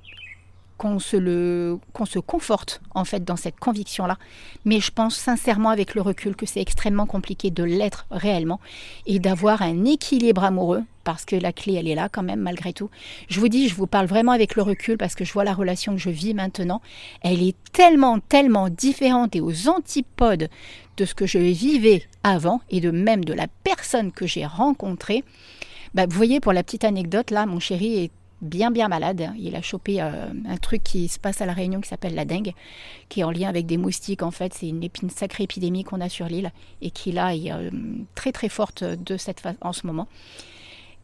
qu'on 0.79 0.99
se 0.99 1.17
le 1.17 1.79
qu'on 1.93 2.07
se 2.07 2.19
conforte 2.19 2.81
en 2.95 3.05
fait 3.05 3.25
dans 3.25 3.37
cette 3.37 3.61
conviction 3.61 4.07
là 4.07 4.19
mais 4.65 4.81
je 4.81 4.91
pense 4.91 5.15
sincèrement 5.15 5.69
avec 5.69 5.95
le 5.95 6.03
recul 6.03 6.35
que 6.35 6.47
c'est 6.47 6.61
extrêmement 6.61 7.07
compliqué 7.07 7.51
de 7.51 7.63
l'être 7.63 8.07
réellement 8.11 8.59
et 9.07 9.21
d'avoir 9.21 9.63
un 9.63 9.85
équilibre 9.85 10.43
amoureux 10.43 10.83
parce 11.05 11.25
que 11.25 11.37
la 11.37 11.53
clé 11.53 11.75
elle 11.75 11.89
est 11.89 11.95
là 11.95 12.09
quand 12.09 12.23
même 12.23 12.41
malgré 12.41 12.73
tout. 12.73 12.91
Je 13.29 13.41
vous 13.41 13.49
dis, 13.49 13.69
je 13.69 13.75
vous 13.75 13.87
parle 13.87 14.07
vraiment 14.07 14.33
avec 14.33 14.57
le 14.57 14.63
recul 14.63 14.97
parce 14.99 15.15
que 15.15 15.25
je 15.25 15.33
vois 15.33 15.45
la 15.45 15.55
relation 15.55 15.95
que 15.95 16.01
je 16.01 16.11
vis 16.11 16.35
maintenant, 16.35 16.81
elle 17.23 17.43
est 17.43 17.57
tellement 17.73 18.19
tellement 18.21 18.69
différente 18.69 19.35
et 19.37 19.41
aux 19.41 19.69
antipodes 19.69 20.49
de 20.97 21.05
ce 21.05 21.15
que 21.15 21.27
je 21.27 21.39
vivais 21.39 22.05
avant 22.23 22.61
et 22.71 22.81
de 22.81 22.91
même 22.91 23.25
de 23.25 23.33
la 23.33 23.47
personne 23.65 24.13
que 24.13 24.27
j'ai 24.27 24.47
rencontrée. 24.47 25.25
Bah, 25.95 26.07
vous 26.09 26.17
voyez, 26.17 26.41
pour 26.41 26.53
la 26.53 26.63
petite 26.63 26.85
anecdote, 26.85 27.31
là, 27.31 27.47
mon 27.47 27.61
chéri 27.61 28.05
est 28.05 28.11
bien 28.43 28.71
bien 28.71 28.89
malade. 28.89 29.31
Il 29.39 29.55
a 29.57 29.63
chopé 29.63 30.03
euh, 30.03 30.27
un 30.47 30.57
truc 30.57 30.83
qui 30.83 31.09
se 31.09 31.19
passe 31.19 31.41
à 31.41 31.47
la 31.47 31.53
Réunion 31.53 31.81
qui 31.81 31.89
s'appelle 31.89 32.15
la 32.15 32.25
dengue, 32.25 32.53
qui 33.09 33.21
est 33.21 33.25
en 33.25 33.31
lien 33.31 33.49
avec 33.49 33.67
des 33.67 33.77
moustiques. 33.77 34.23
En 34.23 34.33
fait, 34.33 34.53
c'est 34.53 34.69
une, 34.69 34.89
sacrée 35.15 35.45
épidémie 35.45 35.85
qu'on 35.85 36.01
a 36.01 36.09
sur 36.09 36.27
l'île 36.27 36.51
et 36.83 36.91
qui 36.91 37.13
là 37.13 37.35
est 37.35 37.53
euh, 37.53 37.71
très 38.15 38.33
très 38.33 38.49
forte 38.49 38.85
de 38.85 39.17
cette 39.17 39.43
en 39.61 39.73
ce 39.73 39.87
moment. 39.87 40.09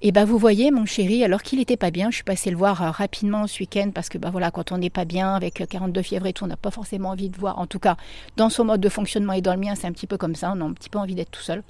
Et 0.01 0.13
bah 0.13 0.25
vous 0.25 0.39
voyez 0.39 0.71
mon 0.71 0.87
chéri, 0.87 1.25
alors 1.25 1.43
qu'il 1.43 1.59
n'était 1.59 1.77
pas 1.77 1.91
bien, 1.91 2.11
je 2.11 2.17
suis 2.17 2.25
passée 2.25 2.51
le 2.51 2.57
voir 2.57 2.83
euh, 2.83 2.91
rapidement 2.93 3.49
ce 3.49 3.59
week-end 3.59 3.91
parce 3.93 4.09
que 4.09 4.17
bah 4.17 4.31
voilà, 4.31 4.53
quand 4.53 4.71
on 4.71 4.79
n'est 4.79 4.91
pas 4.91 5.05
bien 5.05 5.35
avec 5.35 5.61
42 5.69 6.03
fièvres 6.03 6.27
et 6.27 6.33
tout, 6.33 6.45
on 6.45 6.47
n'a 6.47 6.57
pas 6.57 6.71
forcément 6.71 7.11
envie 7.11 7.29
de 7.29 7.37
voir. 7.37 7.59
En 7.59 7.67
tout 7.67 7.81
cas, 7.81 7.97
dans 8.37 8.49
son 8.49 8.65
mode 8.65 8.81
de 8.81 8.89
fonctionnement 8.89 9.33
et 9.33 9.41
dans 9.41 9.55
le 9.55 9.61
mien, 9.61 9.75
c'est 9.75 9.89
un 9.89 9.93
petit 9.93 10.07
peu 10.07 10.17
comme 10.17 10.37
ça. 10.37 10.53
On 10.55 10.61
a 10.61 10.65
un 10.65 10.73
petit 10.73 10.89
peu 10.89 11.01
envie 11.01 11.17
d'être 11.17 11.33
tout 11.33 11.43
seul. 11.43 11.65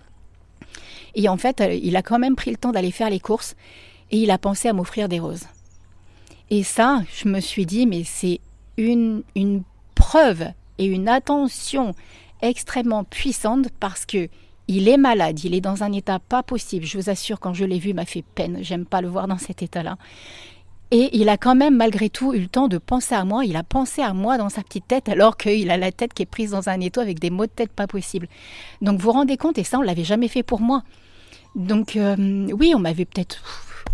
Et 1.14 1.26
en 1.30 1.38
fait, 1.38 1.62
il 1.82 1.96
a 1.96 2.02
quand 2.02 2.18
même 2.18 2.36
pris 2.36 2.50
le 2.50 2.58
temps 2.58 2.70
d'aller 2.70 2.90
faire 2.90 3.08
les 3.08 3.18
courses 3.18 3.56
et 4.10 4.18
il 4.18 4.30
a 4.30 4.36
pensé 4.36 4.68
à 4.68 4.74
m'offrir 4.74 5.08
des 5.08 5.20
roses. 5.20 5.46
Et 6.50 6.62
ça, 6.62 7.02
je 7.14 7.28
me 7.28 7.40
suis 7.40 7.64
dit, 7.64 7.86
mais 7.86 8.04
c'est 8.04 8.40
une, 8.76 9.22
une 9.36 9.62
preuve 9.94 10.44
et 10.76 10.84
une 10.84 11.08
attention 11.08 11.94
extrêmement 12.42 13.04
puissante 13.04 13.68
parce 13.80 14.04
que 14.04 14.28
il 14.68 14.88
est 14.88 14.98
malade, 14.98 15.42
il 15.44 15.54
est 15.54 15.60
dans 15.60 15.82
un 15.82 15.92
état 15.92 16.18
pas 16.18 16.42
possible. 16.42 16.84
Je 16.84 16.98
vous 16.98 17.10
assure, 17.10 17.40
quand 17.40 17.54
je 17.54 17.64
l'ai 17.64 17.78
vu, 17.78 17.90
il 17.90 17.94
m'a 17.94 18.04
fait 18.04 18.22
peine. 18.34 18.58
J'aime 18.60 18.84
pas 18.84 19.00
le 19.00 19.08
voir 19.08 19.26
dans 19.26 19.38
cet 19.38 19.62
état-là. 19.62 19.96
Et 20.90 21.10
il 21.18 21.28
a 21.28 21.36
quand 21.36 21.54
même, 21.54 21.76
malgré 21.76 22.08
tout, 22.08 22.32
eu 22.32 22.40
le 22.40 22.48
temps 22.48 22.68
de 22.68 22.78
penser 22.78 23.14
à 23.14 23.24
moi. 23.24 23.44
Il 23.44 23.56
a 23.56 23.62
pensé 23.62 24.02
à 24.02 24.14
moi 24.14 24.38
dans 24.38 24.48
sa 24.48 24.62
petite 24.62 24.88
tête, 24.88 25.08
alors 25.08 25.36
qu'il 25.36 25.70
a 25.70 25.76
la 25.76 25.92
tête 25.92 26.14
qui 26.14 26.22
est 26.22 26.26
prise 26.26 26.52
dans 26.52 26.68
un 26.68 26.80
étau 26.80 27.00
avec 27.00 27.18
des 27.18 27.30
maux 27.30 27.46
de 27.46 27.50
tête 27.50 27.72
pas 27.72 27.86
possibles. 27.86 28.28
Donc 28.80 28.98
vous 28.98 29.06
vous 29.06 29.12
rendez 29.12 29.36
compte, 29.36 29.58
et 29.58 29.64
ça, 29.64 29.78
on 29.78 29.82
l'avait 29.82 30.04
jamais 30.04 30.28
fait 30.28 30.42
pour 30.42 30.60
moi. 30.60 30.82
Donc 31.54 31.96
euh, 31.96 32.48
oui, 32.52 32.72
on 32.74 32.78
m'avait 32.78 33.04
peut-être 33.04 33.42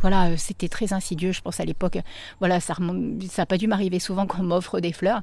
voilà, 0.01 0.27
euh, 0.27 0.35
c'était 0.37 0.69
très 0.69 0.93
insidieux, 0.93 1.33
je 1.33 1.41
pense 1.41 1.61
à 1.61 1.65
l'époque. 1.65 1.99
Voilà, 2.39 2.61
ça 2.61 2.75
n'a 2.79 3.47
pas 3.47 3.57
dû 3.57 3.67
m'arriver 3.67 3.99
souvent 3.99 4.27
qu'on 4.27 4.43
m'offre 4.43 4.81
des 4.81 4.93
fleurs. 4.93 5.23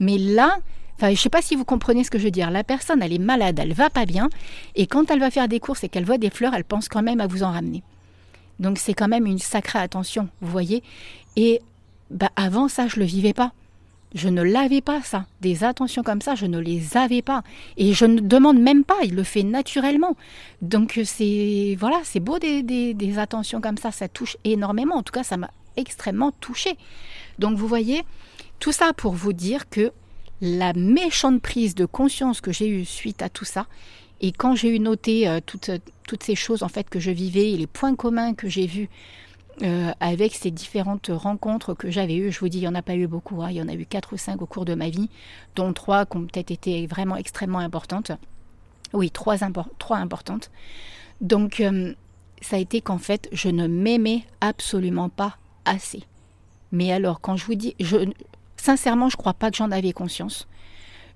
Mais 0.00 0.18
là, 0.18 0.58
Je 1.00 1.06
ne 1.06 1.14
sais 1.16 1.28
pas 1.28 1.42
si 1.42 1.56
vous 1.56 1.64
comprenez 1.64 2.04
ce 2.04 2.10
que 2.10 2.18
je 2.18 2.24
veux 2.24 2.30
dire. 2.30 2.50
La 2.50 2.64
personne, 2.64 3.02
elle 3.02 3.12
est 3.12 3.18
malade, 3.18 3.58
elle 3.58 3.74
va 3.74 3.90
pas 3.90 4.06
bien, 4.06 4.28
et 4.74 4.86
quand 4.86 5.10
elle 5.10 5.20
va 5.20 5.30
faire 5.30 5.48
des 5.48 5.60
courses 5.60 5.84
et 5.84 5.88
qu'elle 5.88 6.04
voit 6.04 6.18
des 6.18 6.30
fleurs, 6.30 6.54
elle 6.54 6.64
pense 6.64 6.88
quand 6.88 7.02
même 7.02 7.20
à 7.20 7.26
vous 7.26 7.42
en 7.42 7.52
ramener. 7.52 7.82
Donc 8.60 8.78
c'est 8.78 8.94
quand 8.94 9.08
même 9.08 9.26
une 9.26 9.38
sacrée 9.38 9.80
attention, 9.80 10.28
vous 10.40 10.50
voyez. 10.50 10.82
Et 11.36 11.60
bah, 12.10 12.30
avant 12.36 12.68
ça, 12.68 12.86
je 12.86 13.00
le 13.00 13.04
vivais 13.04 13.32
pas. 13.32 13.52
Je 14.14 14.28
ne 14.28 14.42
l'avais 14.42 14.80
pas, 14.80 15.02
ça. 15.02 15.26
Des 15.40 15.64
attentions 15.64 16.04
comme 16.04 16.20
ça, 16.20 16.36
je 16.36 16.46
ne 16.46 16.60
les 16.60 16.96
avais 16.96 17.20
pas. 17.20 17.42
Et 17.76 17.92
je 17.94 18.04
ne 18.04 18.20
demande 18.20 18.60
même 18.60 18.84
pas, 18.84 18.94
il 19.02 19.16
le 19.16 19.24
fait 19.24 19.42
naturellement. 19.42 20.16
Donc 20.62 21.00
c'est 21.04 21.76
voilà, 21.80 22.00
c'est 22.04 22.20
beau 22.20 22.38
des, 22.38 22.62
des, 22.62 23.18
attentions 23.18 23.60
comme 23.60 23.76
ça, 23.76 23.90
ça 23.90 24.06
touche 24.06 24.36
énormément. 24.44 24.94
En 24.94 25.02
tout 25.02 25.12
cas, 25.12 25.24
ça 25.24 25.36
m'a 25.36 25.50
extrêmement 25.76 26.30
touchée. 26.30 26.76
Donc 27.40 27.58
vous 27.58 27.66
voyez, 27.66 28.04
tout 28.60 28.70
ça 28.70 28.92
pour 28.92 29.14
vous 29.14 29.32
dire 29.32 29.68
que 29.68 29.90
la 30.40 30.72
méchante 30.72 31.40
prise 31.40 31.74
de 31.74 31.86
conscience 31.86 32.40
que 32.40 32.52
j'ai 32.52 32.68
eue 32.68 32.84
suite 32.84 33.22
à 33.22 33.28
tout 33.28 33.44
ça, 33.44 33.66
et 34.20 34.32
quand 34.32 34.54
j'ai 34.54 34.68
eu 34.68 34.78
noté 34.78 35.28
euh, 35.28 35.40
toutes, 35.44 35.70
toutes 36.06 36.22
ces 36.22 36.34
choses 36.34 36.62
en 36.62 36.68
fait 36.68 36.88
que 36.88 37.00
je 37.00 37.10
vivais 37.10 37.52
et 37.52 37.56
les 37.56 37.66
points 37.66 37.94
communs 37.94 38.34
que 38.34 38.48
j'ai 38.48 38.66
vus 38.66 38.88
euh, 39.62 39.92
avec 40.00 40.34
ces 40.34 40.50
différentes 40.50 41.10
rencontres 41.12 41.74
que 41.74 41.88
j'avais 41.88 42.16
eues. 42.16 42.32
Je 42.32 42.40
vous 42.40 42.48
dis, 42.48 42.58
il 42.58 42.62
n'y 42.62 42.68
en 42.68 42.74
a 42.74 42.82
pas 42.82 42.96
eu 42.96 43.06
beaucoup. 43.06 43.42
Hein. 43.42 43.50
Il 43.50 43.56
y 43.56 43.62
en 43.62 43.68
a 43.68 43.74
eu 43.74 43.86
quatre 43.86 44.12
ou 44.12 44.16
cinq 44.16 44.42
au 44.42 44.46
cours 44.46 44.64
de 44.64 44.74
ma 44.74 44.88
vie, 44.88 45.08
dont 45.54 45.72
trois 45.72 46.06
qui 46.06 46.16
ont 46.16 46.26
peut-être 46.26 46.50
été 46.50 46.86
vraiment 46.88 47.16
extrêmement 47.16 47.60
importantes. 47.60 48.10
Oui, 48.92 49.10
trois, 49.10 49.36
trois 49.78 49.98
importantes. 49.98 50.50
Donc, 51.20 51.60
euh, 51.60 51.94
ça 52.40 52.56
a 52.56 52.58
été 52.58 52.80
qu'en 52.80 52.98
fait, 52.98 53.28
je 53.30 53.48
ne 53.48 53.68
m'aimais 53.68 54.24
absolument 54.40 55.08
pas 55.08 55.36
assez. 55.64 56.02
Mais 56.72 56.90
alors, 56.92 57.20
quand 57.20 57.36
je 57.36 57.46
vous 57.46 57.54
dis, 57.54 57.76
je, 57.78 57.98
sincèrement, 58.64 59.08
je 59.08 59.16
ne 59.16 59.18
crois 59.18 59.34
pas 59.34 59.50
que 59.50 59.56
j'en 59.56 59.70
avais 59.70 59.92
conscience 59.92 60.46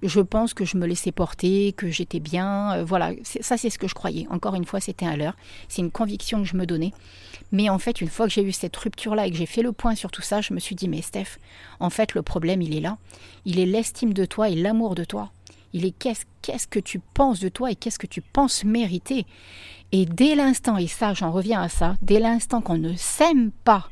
je 0.03 0.21
pense 0.21 0.55
que 0.55 0.65
je 0.65 0.77
me 0.77 0.87
laissais 0.87 1.13
porter, 1.13 1.73
que 1.73 1.91
j'étais 1.91 2.21
bien. 2.21 2.73
Euh, 2.75 2.85
voilà, 2.85 3.11
ça 3.23 3.57
c'est 3.57 3.71
ce 3.71 3.79
que 3.79 3.89
je 3.89 3.95
croyais. 3.95 4.27
Encore 4.31 4.55
une 4.55 4.65
fois, 4.65 4.81
c'était 4.81 5.07
un 5.07 5.17
leurre. 5.17 5.37
C'est 5.69 5.83
une 5.83 5.91
conviction 5.91 6.39
que 6.39 6.49
je 6.49 6.57
me 6.57 6.67
donnais. 6.67 6.93
Mais 7.51 7.69
en 7.69 7.79
fait, 7.79 8.01
une 8.01 8.09
fois 8.09 8.27
que 8.27 8.33
j'ai 8.33 8.43
eu 8.43 8.53
cette 8.53 8.77
rupture-là 8.77 9.27
et 9.27 9.31
que 9.31 9.37
j'ai 9.37 9.47
fait 9.47 9.63
le 9.63 9.73
point 9.73 9.95
sur 9.95 10.11
tout 10.11 10.23
ça, 10.23 10.41
je 10.41 10.55
me 10.55 10.61
suis 10.61 10.77
dit, 10.77 10.89
mais 10.89 11.03
Steph, 11.03 11.39
en 11.81 11.91
fait, 11.91 12.15
le 12.15 12.23
problème, 12.23 12.63
il 12.63 12.77
est 12.77 12.81
là. 12.81 12.97
Il 13.45 13.59
est 13.59 13.67
l'estime 13.67 14.13
de 14.13 14.25
toi 14.25 14.49
et 14.49 14.55
l'amour 14.55 14.95
de 14.95 15.05
toi. 15.05 15.31
Il 15.73 15.85
est 15.85 15.91
qu'est-ce, 15.91 16.25
qu'est-ce 16.43 16.67
que 16.67 16.79
tu 16.79 16.99
penses 16.99 17.41
de 17.41 17.49
toi 17.49 17.71
et 17.71 17.75
qu'est-ce 17.75 17.99
que 17.99 18.07
tu 18.07 18.21
penses 18.21 18.65
mériter. 18.65 19.27
Et 19.91 20.07
dès 20.07 20.35
l'instant, 20.35 20.77
et 20.77 20.87
ça, 20.87 21.15
j'en 21.15 21.33
reviens 21.33 21.61
à 21.61 21.69
ça, 21.69 21.97
dès 22.03 22.21
l'instant 22.21 22.61
qu'on 22.61 22.79
ne 22.79 22.95
s'aime 22.95 23.51
pas 23.65 23.89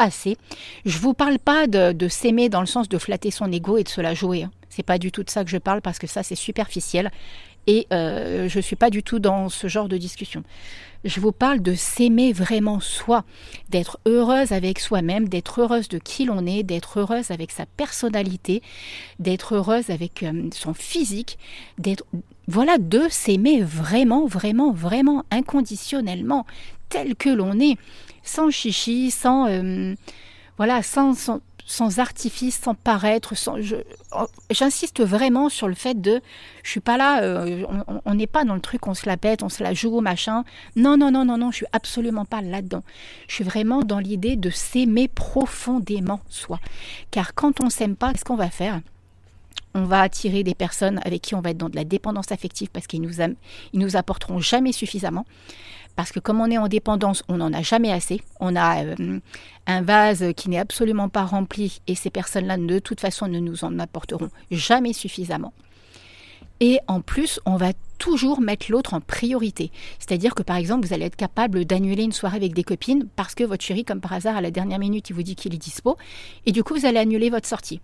assez, 0.00 0.36
je 0.84 0.98
vous 0.98 1.14
parle 1.14 1.38
pas 1.38 1.66
de, 1.66 2.08
s'aimer 2.08 2.48
dans 2.48 2.60
le 2.60 2.66
sens 2.66 2.88
de 2.88 2.98
flatter 2.98 3.30
son 3.30 3.52
ego 3.52 3.76
et 3.76 3.84
de 3.84 3.88
se 3.88 4.00
la 4.00 4.14
jouer. 4.14 4.44
Hein. 4.44 4.50
C'est 4.68 4.82
pas 4.82 4.98
du 4.98 5.12
tout 5.12 5.22
de 5.22 5.30
ça 5.30 5.44
que 5.44 5.50
je 5.50 5.58
parle 5.58 5.82
parce 5.82 5.98
que 5.98 6.06
ça 6.06 6.22
c'est 6.22 6.34
superficiel 6.34 7.10
et 7.66 7.86
euh, 7.92 8.48
je 8.48 8.60
suis 8.60 8.76
pas 8.76 8.90
du 8.90 9.02
tout 9.02 9.18
dans 9.18 9.48
ce 9.48 9.68
genre 9.68 9.88
de 9.88 9.96
discussion. 9.96 10.42
Je 11.04 11.20
vous 11.20 11.32
parle 11.32 11.60
de 11.60 11.74
s'aimer 11.74 12.32
vraiment 12.32 12.78
soi, 12.78 13.24
d'être 13.70 13.98
heureuse 14.06 14.52
avec 14.52 14.78
soi-même, 14.78 15.28
d'être 15.28 15.60
heureuse 15.60 15.88
de 15.88 15.98
qui 15.98 16.26
l'on 16.26 16.46
est, 16.46 16.62
d'être 16.62 17.00
heureuse 17.00 17.30
avec 17.30 17.50
sa 17.52 17.64
personnalité, 17.64 18.62
d'être 19.18 19.54
heureuse 19.54 19.90
avec 19.90 20.22
euh, 20.22 20.48
son 20.52 20.74
physique, 20.74 21.38
d'être 21.78 22.04
voilà 22.48 22.78
de 22.78 23.06
s'aimer 23.08 23.62
vraiment, 23.62 24.26
vraiment, 24.26 24.72
vraiment 24.72 25.24
inconditionnellement 25.30 26.44
tel 26.90 27.16
que 27.16 27.30
l'on 27.30 27.58
est, 27.58 27.78
sans 28.22 28.50
chichi, 28.50 29.10
sans 29.10 29.48
euh, 29.48 29.94
voilà, 30.60 30.82
sans, 30.82 31.98
artifice, 31.98 32.60
sans 32.60 32.74
paraître. 32.74 33.34
Sans, 33.34 33.56
oh, 34.12 34.26
j'insiste 34.50 35.02
vraiment 35.02 35.48
sur 35.48 35.68
le 35.68 35.74
fait 35.74 35.98
de, 35.98 36.20
je 36.62 36.70
suis 36.70 36.80
pas 36.80 36.98
là, 36.98 37.22
euh, 37.22 37.64
on 38.04 38.14
n'est 38.14 38.26
pas 38.26 38.44
dans 38.44 38.54
le 38.54 38.60
truc, 38.60 38.86
on 38.86 38.92
se 38.92 39.06
la 39.06 39.16
pète, 39.16 39.42
on 39.42 39.48
se 39.48 39.62
la 39.62 39.72
joue, 39.72 40.02
machin. 40.02 40.44
Non, 40.76 40.98
non, 40.98 41.10
non, 41.10 41.24
non, 41.24 41.38
non, 41.38 41.50
je 41.50 41.56
suis 41.56 41.66
absolument 41.72 42.26
pas 42.26 42.42
là-dedans. 42.42 42.82
Je 43.26 43.36
suis 43.36 43.44
vraiment 43.44 43.80
dans 43.80 44.00
l'idée 44.00 44.36
de 44.36 44.50
s'aimer 44.50 45.08
profondément 45.08 46.20
soi. 46.28 46.60
Car 47.10 47.34
quand 47.34 47.62
on 47.62 47.70
s'aime 47.70 47.96
pas, 47.96 48.12
qu'est-ce 48.12 48.26
qu'on 48.26 48.36
va 48.36 48.50
faire? 48.50 48.82
On 49.72 49.84
va 49.84 50.02
attirer 50.02 50.42
des 50.42 50.54
personnes 50.54 51.00
avec 51.06 51.22
qui 51.22 51.34
on 51.34 51.40
va 51.40 51.52
être 51.52 51.56
dans 51.56 51.70
de 51.70 51.76
la 51.76 51.84
dépendance 51.84 52.32
affective 52.32 52.68
parce 52.70 52.86
qu'ils 52.86 53.00
nous, 53.00 53.24
nous 53.72 53.96
apporteront 53.96 54.40
jamais 54.40 54.72
suffisamment. 54.72 55.24
Parce 55.96 56.12
que 56.12 56.20
comme 56.20 56.40
on 56.40 56.50
est 56.50 56.58
en 56.58 56.68
dépendance, 56.68 57.22
on 57.28 57.38
n'en 57.38 57.52
a 57.52 57.62
jamais 57.62 57.92
assez. 57.92 58.22
On 58.40 58.56
a 58.56 58.84
euh, 58.84 59.20
un 59.66 59.82
vase 59.82 60.24
qui 60.36 60.48
n'est 60.48 60.58
absolument 60.58 61.08
pas 61.08 61.24
rempli 61.24 61.80
et 61.86 61.94
ces 61.94 62.10
personnes-là, 62.10 62.56
de 62.56 62.78
toute 62.78 63.00
façon, 63.00 63.28
ne 63.28 63.38
nous 63.38 63.64
en 63.64 63.78
apporteront 63.78 64.30
jamais 64.50 64.92
suffisamment. 64.92 65.52
Et 66.60 66.78
en 66.88 67.00
plus, 67.00 67.40
on 67.46 67.56
va 67.56 67.72
toujours 67.98 68.40
mettre 68.40 68.70
l'autre 68.70 68.94
en 68.94 69.00
priorité. 69.00 69.72
C'est-à-dire 69.98 70.34
que 70.34 70.42
par 70.42 70.56
exemple, 70.56 70.86
vous 70.86 70.92
allez 70.92 71.06
être 71.06 71.16
capable 71.16 71.64
d'annuler 71.64 72.02
une 72.02 72.12
soirée 72.12 72.36
avec 72.36 72.52
des 72.52 72.64
copines 72.64 73.06
parce 73.16 73.34
que 73.34 73.44
votre 73.44 73.64
chéri, 73.64 73.84
comme 73.84 74.00
par 74.00 74.12
hasard, 74.12 74.36
à 74.36 74.40
la 74.42 74.50
dernière 74.50 74.78
minute, 74.78 75.08
il 75.10 75.14
vous 75.14 75.22
dit 75.22 75.36
qu'il 75.36 75.54
est 75.54 75.58
dispo. 75.58 75.96
Et 76.44 76.52
du 76.52 76.62
coup, 76.62 76.74
vous 76.74 76.86
allez 76.86 76.98
annuler 76.98 77.30
votre 77.30 77.48
sortie. 77.48 77.80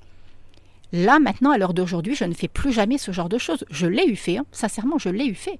Là, 0.92 1.18
maintenant, 1.18 1.50
à 1.50 1.58
l'heure 1.58 1.74
d'aujourd'hui, 1.74 2.14
je 2.14 2.24
ne 2.24 2.34
fais 2.34 2.48
plus 2.48 2.72
jamais 2.72 2.98
ce 2.98 3.12
genre 3.12 3.28
de 3.28 3.38
choses. 3.38 3.64
Je 3.70 3.86
l'ai 3.86 4.06
eu 4.06 4.16
fait, 4.16 4.38
hein. 4.38 4.46
sincèrement, 4.52 4.98
je 4.98 5.08
l'ai 5.08 5.26
eu 5.26 5.34
fait. 5.34 5.58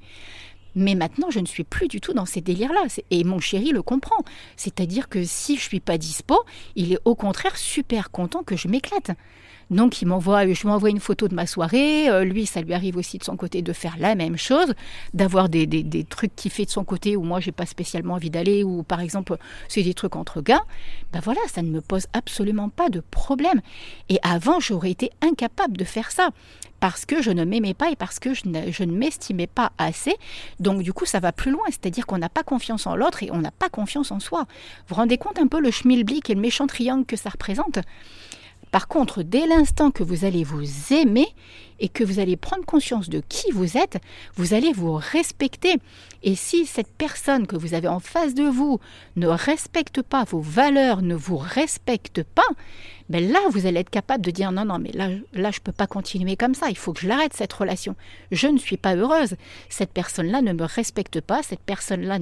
Mais 0.76 0.94
maintenant, 0.94 1.30
je 1.30 1.40
ne 1.40 1.46
suis 1.46 1.64
plus 1.64 1.88
du 1.88 2.00
tout 2.00 2.12
dans 2.12 2.26
ces 2.26 2.42
délires-là. 2.42 2.82
Et 3.10 3.24
mon 3.24 3.40
chéri 3.40 3.70
le 3.72 3.82
comprend. 3.82 4.22
C'est-à-dire 4.56 5.08
que 5.08 5.24
si 5.24 5.56
je 5.56 5.62
suis 5.62 5.80
pas 5.80 5.98
dispo, 5.98 6.44
il 6.76 6.92
est 6.92 6.98
au 7.04 7.14
contraire 7.14 7.56
super 7.56 8.10
content 8.10 8.44
que 8.44 8.56
je 8.56 8.68
m'éclate. 8.68 9.10
Donc 9.70 10.00
il 10.00 10.06
m'envoie, 10.06 10.46
je 10.46 10.62
lui 10.62 10.68
envoie 10.68 10.90
une 10.90 11.00
photo 11.00 11.26
de 11.28 11.34
ma 11.34 11.46
soirée. 11.46 12.08
Euh, 12.08 12.24
lui, 12.24 12.46
ça 12.46 12.60
lui 12.60 12.72
arrive 12.72 12.96
aussi 12.96 13.18
de 13.18 13.24
son 13.24 13.36
côté 13.36 13.62
de 13.62 13.72
faire 13.72 13.96
la 13.98 14.14
même 14.14 14.36
chose, 14.36 14.74
d'avoir 15.12 15.48
des, 15.48 15.66
des, 15.66 16.04
trucs 16.04 16.36
qu'il 16.36 16.52
fait 16.52 16.66
de 16.66 16.70
son 16.70 16.84
côté 16.84 17.16
où 17.16 17.22
moi 17.22 17.40
j'ai 17.40 17.52
pas 17.52 17.66
spécialement 17.66 18.14
envie 18.14 18.30
d'aller, 18.30 18.62
ou 18.62 18.84
par 18.84 19.00
exemple 19.00 19.36
c'est 19.68 19.82
des 19.82 19.94
trucs 19.94 20.14
entre 20.14 20.40
gars. 20.40 20.62
Ben 21.12 21.20
voilà, 21.20 21.40
ça 21.48 21.62
ne 21.62 21.70
me 21.70 21.80
pose 21.80 22.06
absolument 22.12 22.68
pas 22.68 22.90
de 22.90 23.00
problème. 23.10 23.60
Et 24.08 24.18
avant, 24.22 24.60
j'aurais 24.60 24.90
été 24.90 25.10
incapable 25.20 25.76
de 25.76 25.84
faire 25.84 26.12
ça 26.12 26.30
parce 26.80 27.06
que 27.06 27.22
je 27.22 27.30
ne 27.30 27.44
m'aimais 27.44 27.74
pas 27.74 27.90
et 27.90 27.96
parce 27.96 28.18
que 28.18 28.34
je 28.34 28.48
ne, 28.48 28.92
m'estimais 28.92 29.46
pas 29.46 29.72
assez. 29.78 30.14
Donc 30.60 30.82
du 30.82 30.92
coup, 30.92 31.06
ça 31.06 31.20
va 31.20 31.32
plus 31.32 31.50
loin, 31.50 31.64
c'est-à-dire 31.68 32.06
qu'on 32.06 32.18
n'a 32.18 32.28
pas 32.28 32.42
confiance 32.42 32.86
en 32.86 32.96
l'autre 32.96 33.22
et 33.22 33.30
on 33.32 33.38
n'a 33.38 33.50
pas 33.50 33.68
confiance 33.68 34.10
en 34.10 34.20
soi. 34.20 34.40
Vous 34.40 34.88
vous 34.90 34.94
rendez 34.96 35.18
compte 35.18 35.38
un 35.38 35.46
peu 35.46 35.60
le 35.60 35.70
schmilblick 35.70 36.30
et 36.30 36.34
le 36.34 36.40
méchant 36.40 36.66
triangle 36.66 37.06
que 37.06 37.16
ça 37.16 37.30
représente? 37.30 37.78
Par 38.76 38.88
contre, 38.88 39.22
dès 39.22 39.46
l'instant 39.46 39.90
que 39.90 40.02
vous 40.02 40.26
allez 40.26 40.44
vous 40.44 40.92
aimer 40.92 41.28
et 41.80 41.88
que 41.88 42.04
vous 42.04 42.18
allez 42.18 42.36
prendre 42.36 42.66
conscience 42.66 43.08
de 43.08 43.22
qui 43.26 43.50
vous 43.50 43.78
êtes, 43.78 43.96
vous 44.34 44.52
allez 44.52 44.70
vous 44.74 44.92
respecter. 44.92 45.76
Et 46.22 46.34
si 46.34 46.66
cette 46.66 46.92
personne 46.92 47.46
que 47.46 47.56
vous 47.56 47.72
avez 47.72 47.88
en 47.88 48.00
face 48.00 48.34
de 48.34 48.42
vous 48.42 48.78
ne 49.16 49.28
respecte 49.28 50.02
pas 50.02 50.24
vos 50.24 50.42
valeurs, 50.42 51.00
ne 51.00 51.14
vous 51.14 51.38
respecte 51.38 52.22
pas, 52.22 52.42
ben 53.08 53.26
là, 53.26 53.38
vous 53.50 53.64
allez 53.64 53.80
être 53.80 53.88
capable 53.88 54.22
de 54.22 54.30
dire 54.30 54.52
non, 54.52 54.66
non, 54.66 54.78
mais 54.78 54.92
là, 54.92 55.08
là 55.32 55.50
je 55.50 55.58
ne 55.58 55.62
peux 55.62 55.72
pas 55.72 55.86
continuer 55.86 56.36
comme 56.36 56.54
ça, 56.54 56.68
il 56.68 56.76
faut 56.76 56.92
que 56.92 57.00
je 57.00 57.08
l'arrête 57.08 57.32
cette 57.32 57.54
relation. 57.54 57.96
Je 58.30 58.48
ne 58.48 58.58
suis 58.58 58.76
pas 58.76 58.94
heureuse. 58.94 59.36
Cette 59.70 59.92
personne-là 59.92 60.42
ne 60.42 60.52
me 60.52 60.64
respecte 60.64 61.22
pas, 61.22 61.42
cette 61.42 61.60
personne-là 61.60 62.18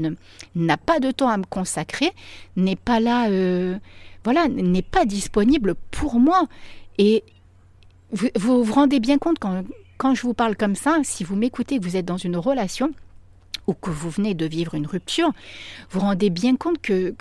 n'a 0.54 0.76
pas 0.76 1.00
de 1.00 1.10
temps 1.10 1.30
à 1.30 1.36
me 1.36 1.46
consacrer, 1.46 2.12
n'est 2.54 2.76
pas 2.76 3.00
là, 3.00 3.28
euh, 3.28 3.76
voilà, 4.24 4.48
n'est 4.48 4.82
pas 4.82 5.04
disponible 5.04 5.74
pour 5.90 6.18
moi. 6.18 6.46
Et 6.98 7.22
vous, 8.10 8.64
vous 8.64 8.72
rendez 8.72 9.00
bien 9.00 9.18
compte 9.18 9.38
quand, 9.38 9.64
quand 9.98 10.14
je 10.14 10.22
vous 10.22 10.34
parle 10.34 10.56
comme 10.56 10.74
ça, 10.74 10.98
si 11.02 11.24
vous 11.24 11.36
m'écoutez, 11.36 11.78
que 11.78 11.84
vous 11.84 11.96
êtes 11.96 12.06
dans 12.06 12.16
une 12.16 12.36
relation, 12.36 12.92
ou 13.66 13.74
que 13.74 13.90
vous 13.90 14.10
venez 14.10 14.34
de 14.34 14.46
vivre 14.46 14.74
une 14.74 14.86
rupture, 14.86 15.32
vous 15.90 16.00
rendez 16.00 16.30
bien 16.30 16.56
compte 16.56 16.80
que, 16.80 17.14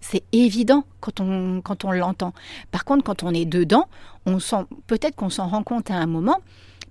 c'est 0.00 0.22
évident 0.32 0.84
quand 1.00 1.20
on, 1.20 1.60
quand 1.62 1.84
on 1.84 1.92
l'entend. 1.92 2.32
Par 2.70 2.84
contre, 2.84 3.04
quand 3.04 3.22
on 3.22 3.32
est 3.32 3.44
dedans, 3.44 3.88
on 4.26 4.38
sent 4.38 4.64
peut-être 4.86 5.16
qu'on 5.16 5.30
s'en 5.30 5.48
rend 5.48 5.62
compte 5.62 5.90
à 5.90 5.94
un 5.94 6.06
moment, 6.06 6.40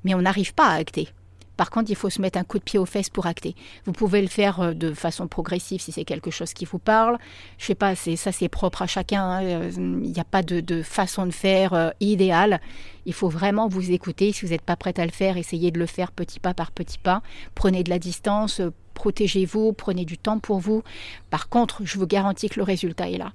mais 0.03 0.15
on 0.15 0.21
n'arrive 0.21 0.53
pas 0.53 0.67
à 0.67 0.73
acter. 0.75 1.09
Par 1.57 1.69
contre, 1.69 1.89
il 1.89 1.95
faut 1.95 2.09
se 2.09 2.21
mettre 2.21 2.37
un 2.37 2.43
coup 2.43 2.59
de 2.59 2.63
pied 2.63 2.79
aux 2.79 2.85
fesses 2.85 3.09
pour 3.09 3.25
acter. 3.25 3.55
Vous 3.85 3.91
pouvez 3.91 4.21
le 4.21 4.27
faire 4.27 4.59
euh, 4.59 4.73
de 4.73 4.93
façon 4.93 5.27
progressive 5.27 5.81
si 5.81 5.91
c'est 5.91 6.05
quelque 6.05 6.31
chose 6.31 6.53
qui 6.53 6.65
vous 6.65 6.79
parle. 6.79 7.17
Je 7.57 7.65
sais 7.65 7.75
pas, 7.75 7.95
c'est 7.95 8.15
ça 8.15 8.31
c'est 8.31 8.49
propre 8.49 8.81
à 8.81 8.87
chacun. 8.87 9.23
Hein. 9.23 9.43
Euh, 9.43 9.71
il 9.75 10.11
n'y 10.11 10.19
a 10.19 10.25
pas 10.25 10.43
de, 10.43 10.81
façon 10.81 11.25
de 11.25 11.31
faire 11.31 11.73
euh, 11.73 11.89
idéale. 11.99 12.61
Il 13.05 13.13
faut 13.13 13.29
vraiment 13.29 13.67
vous 13.67 13.91
écouter. 13.91 14.31
Si 14.31 14.45
vous 14.45 14.51
n'êtes 14.51 14.61
pas 14.61 14.75
prête 14.75 14.99
à 14.99 15.05
le 15.05 15.11
faire, 15.11 15.37
essayez 15.37 15.71
de 15.71 15.79
le 15.79 15.85
faire 15.85 16.11
petit 16.11 16.39
pas 16.39 16.53
par 16.53 16.71
petit 16.71 16.97
pas. 16.97 17.21
Prenez 17.53 17.83
de 17.83 17.89
la 17.89 17.99
distance, 17.99 18.61
protégez-vous, 18.93 19.73
prenez 19.73 20.05
du 20.05 20.17
temps 20.17 20.39
pour 20.39 20.59
vous. 20.59 20.83
Par 21.29 21.49
contre, 21.49 21.81
je 21.85 21.97
vous 21.97 22.07
garantis 22.07 22.49
que 22.49 22.59
le 22.59 22.63
résultat 22.63 23.09
est 23.09 23.17
là. 23.17 23.33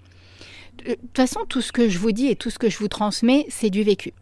De 0.85 0.95
toute 0.95 1.17
façon, 1.17 1.41
tout 1.49 1.61
ce 1.61 1.73
que 1.73 1.89
je 1.89 1.99
vous 1.99 2.13
dis 2.13 2.29
et 2.29 2.37
tout 2.37 2.51
ce 2.51 2.59
que 2.59 2.71
je 2.71 2.79
vous 2.79 2.89
transmets, 2.89 3.47
c'est 3.49 3.71
du 3.71 3.83
vécu. 3.83 4.13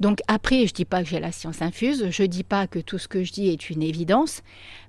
Donc 0.00 0.20
après, 0.28 0.66
je 0.66 0.72
ne 0.72 0.76
dis 0.76 0.84
pas 0.84 1.02
que 1.02 1.08
j'ai 1.08 1.20
la 1.20 1.32
science 1.32 1.62
infuse, 1.62 2.10
je 2.10 2.22
ne 2.22 2.28
dis 2.28 2.44
pas 2.44 2.66
que 2.66 2.78
tout 2.78 2.98
ce 2.98 3.08
que 3.08 3.24
je 3.24 3.32
dis 3.32 3.48
est 3.48 3.70
une 3.70 3.82
évidence. 3.82 4.42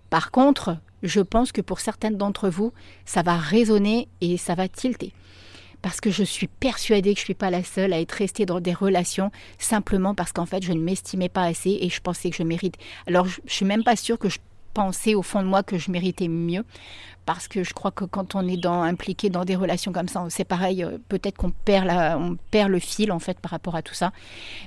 Par 0.09 0.31
contre, 0.31 0.77
je 1.03 1.21
pense 1.21 1.51
que 1.51 1.61
pour 1.61 1.79
certaines 1.79 2.17
d'entre 2.17 2.49
vous, 2.49 2.73
ça 3.05 3.21
va 3.21 3.37
résonner 3.37 4.07
et 4.21 4.37
ça 4.37 4.55
va 4.55 4.67
tilter. 4.67 5.13
Parce 5.81 6.01
que 6.01 6.11
je 6.11 6.23
suis 6.23 6.47
persuadée 6.47 7.13
que 7.13 7.19
je 7.19 7.23
ne 7.23 7.27
suis 7.27 7.33
pas 7.33 7.49
la 7.49 7.63
seule 7.63 7.93
à 7.93 8.01
être 8.01 8.11
restée 8.11 8.45
dans 8.45 8.59
des 8.59 8.73
relations 8.73 9.31
simplement 9.57 10.13
parce 10.13 10.33
qu'en 10.33 10.45
fait 10.45 10.61
je 10.61 10.73
ne 10.73 10.81
m'estimais 10.81 11.29
pas 11.29 11.43
assez 11.43 11.77
et 11.81 11.89
je 11.89 12.01
pensais 12.01 12.29
que 12.29 12.35
je 12.35 12.43
mérite. 12.43 12.75
Alors 13.07 13.25
je 13.27 13.39
ne 13.41 13.49
suis 13.49 13.65
même 13.65 13.85
pas 13.85 13.95
sûre 13.95 14.19
que 14.19 14.27
je 14.27 14.39
pensais 14.79 15.13
au 15.13 15.21
fond 15.21 15.41
de 15.41 15.47
moi 15.47 15.61
que 15.61 15.77
je 15.77 15.91
méritais 15.91 16.29
mieux 16.29 16.63
parce 17.25 17.49
que 17.49 17.65
je 17.65 17.73
crois 17.73 17.91
que 17.91 18.05
quand 18.05 18.35
on 18.35 18.47
est 18.47 18.65
impliqué 18.65 19.29
dans 19.29 19.43
des 19.43 19.57
relations 19.57 19.91
comme 19.91 20.07
ça, 20.07 20.25
c'est 20.29 20.45
pareil, 20.45 20.85
euh, 20.85 20.97
peut-être 21.09 21.35
qu'on 21.35 21.51
perd, 21.51 21.89
on 22.17 22.37
perd 22.49 22.69
le 22.71 22.79
fil 22.79 23.11
en 23.11 23.19
fait 23.19 23.37
par 23.41 23.51
rapport 23.51 23.75
à 23.75 23.81
tout 23.81 23.93
ça. 23.93 24.13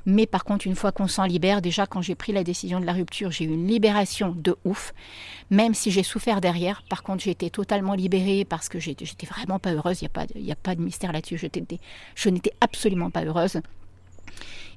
Mais 0.05 0.27
par 0.27 0.45
contre, 0.45 0.67
une 0.67 0.77
fois 0.77 0.93
qu'on 0.93 1.09
s'en 1.09 1.25
libère, 1.25 1.63
déjà 1.63 1.87
quand 1.87 2.03
j'ai 2.03 2.15
pris 2.15 2.31
la 2.31 2.45
décision 2.45 2.79
de 2.79 2.85
la 2.85 2.93
rupture, 2.93 3.31
j'ai 3.31 3.47
eu 3.47 3.49
une 3.55 3.67
libération 3.67 4.35
de 4.37 4.55
ouf, 4.67 4.93
même 5.49 5.73
si 5.73 5.91
j'ai 5.91 6.03
souffert 6.03 6.43
derrière. 6.43 6.83
Par 6.91 7.03
contre, 7.03 7.27
été 7.27 7.49
totalement 7.49 7.95
libérée 7.95 8.45
parce 8.45 8.69
que 8.69 8.79
j'étais 8.79 9.27
vraiment 9.27 9.59
pas 9.59 9.73
heureuse, 9.73 10.03
il 10.03 10.05
n'y 10.05 10.09
a, 10.09 10.11
pas, 10.11 10.27
a 10.53 10.57
pas 10.57 10.75
de 10.75 10.83
mystère 10.83 11.13
là-dessus, 11.13 11.39
je 11.39 12.29
n'étais 12.29 12.53
absolument 12.61 13.11
pas 13.11 13.25
heureuse. 13.25 13.61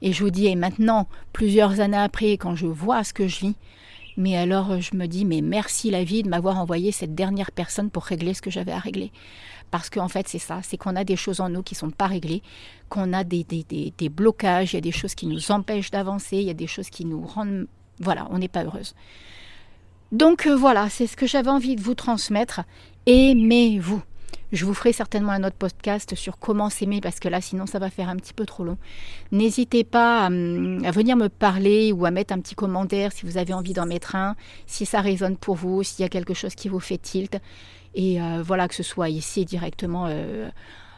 Et 0.02 0.14
je 0.14 0.24
vous 0.24 0.32
dis, 0.32 0.48
et 0.48 0.56
maintenant, 0.56 1.08
plusieurs 1.34 1.82
années 1.82 1.98
après, 1.98 2.32
quand 2.38 2.56
je 2.56 2.68
vois 2.68 3.04
ce 3.04 3.14
que 3.14 3.28
je 3.28 3.40
vis, 3.42 3.56
mais 4.18 4.38
alors 4.38 4.72
euh, 4.72 4.80
je 4.80 4.96
me 4.96 5.08
dis, 5.08 5.26
mais 5.26 5.42
merci 5.42 5.92
la 5.92 6.04
vie 6.04 6.24
de 6.24 6.30
m'avoir 6.30 6.58
envoyé 6.58 6.92
cette 6.92 7.16
dernière 7.16 7.52
personne 7.52 7.90
pour 7.90 8.04
régler 8.04 8.34
ce 8.34 8.42
que 8.42 8.52
j'avais 8.52 8.72
à 8.72 8.80
régler. 8.80 9.12
Parce 9.72 9.90
qu'en 9.90 10.08
fait, 10.08 10.28
c'est 10.28 10.40
ça, 10.40 10.62
c'est 10.64 10.78
qu'on 10.78 10.96
a 10.96 11.04
des 11.04 11.16
choses 11.16 11.42
en 11.42 11.50
nous 11.50 11.64
qui 11.64 11.74
ne 11.74 11.80
sont 11.80 11.92
pas 11.92 12.08
réglées, 12.08 12.44
qu'on 12.90 13.14
a 13.14 13.24
des, 13.24 13.44
des, 13.44 13.66
des, 13.98 14.10
blocages, 14.10 14.74
il 14.74 14.76
y 14.76 14.78
a 14.78 14.82
des 14.82 14.92
choses 14.92 15.16
qui 15.16 15.28
nous 15.28 15.52
empêchent 15.52 15.92
d'avancer, 15.92 16.38
il 16.38 16.44
y 16.44 16.52
a 16.52 16.54
des 16.56 16.68
choses 16.68 16.90
qui 16.90 17.06
nous 17.06 17.26
rendent... 17.26 17.68
Voilà, 18.00 18.28
on 18.30 18.38
n'est 18.38 18.48
pas 18.48 18.64
heureuse. 18.64 18.94
Donc 20.12 20.48
euh, 20.48 20.56
voilà, 20.56 20.90
c'est 20.90 21.08
ce 21.08 21.18
que 21.18 21.28
j'avais 21.28 21.50
envie 21.50 21.76
de 21.76 21.82
vous 21.82 21.96
transmettre. 21.96 22.62
Aimez-vous. 23.06 24.02
Je 24.52 24.64
vous 24.66 24.74
ferai 24.74 24.94
certainement 24.94 25.32
un 25.32 25.44
autre 25.44 25.56
podcast 25.56 26.16
sur 26.16 26.38
comment 26.38 26.70
s'aimer 26.70 27.02
parce 27.02 27.20
que 27.20 27.28
là, 27.28 27.42
sinon, 27.42 27.66
ça 27.66 27.80
va 27.80 27.90
faire 27.90 28.10
un 28.10 28.16
petit 28.16 28.34
peu 28.34 28.46
trop 28.46 28.64
long. 28.64 28.78
N'hésitez 29.32 29.84
pas 29.84 30.26
à, 30.26 30.30
venir 30.30 31.18
me 31.18 31.28
parler 31.28 31.92
ou 31.92 32.06
à 32.06 32.12
mettre 32.12 32.34
un 32.34 32.40
petit 32.40 32.56
commentaire 32.56 33.12
si 33.12 33.26
vous 33.26 33.38
avez 33.38 33.54
envie 33.54 33.74
d'en 33.74 33.86
mettre 33.86 34.16
un, 34.16 34.36
si 34.68 34.86
ça 34.86 35.02
résonne 35.02 35.36
pour 35.36 35.56
vous, 35.56 35.84
s'il 35.84 36.04
y 36.04 36.06
a 36.06 36.10
quelque 36.10 36.34
chose 36.34 36.56
qui 36.56 36.70
vous 36.70 36.80
fait 36.80 36.98
tilt. 36.98 37.38
Et 37.96 38.22
euh, 38.22 38.44
voilà, 38.46 38.68
que 38.68 38.76
ce 38.76 38.84
soit 38.84 39.10
ici 39.10 39.46
directement. 39.46 40.08
Euh, 40.08 40.50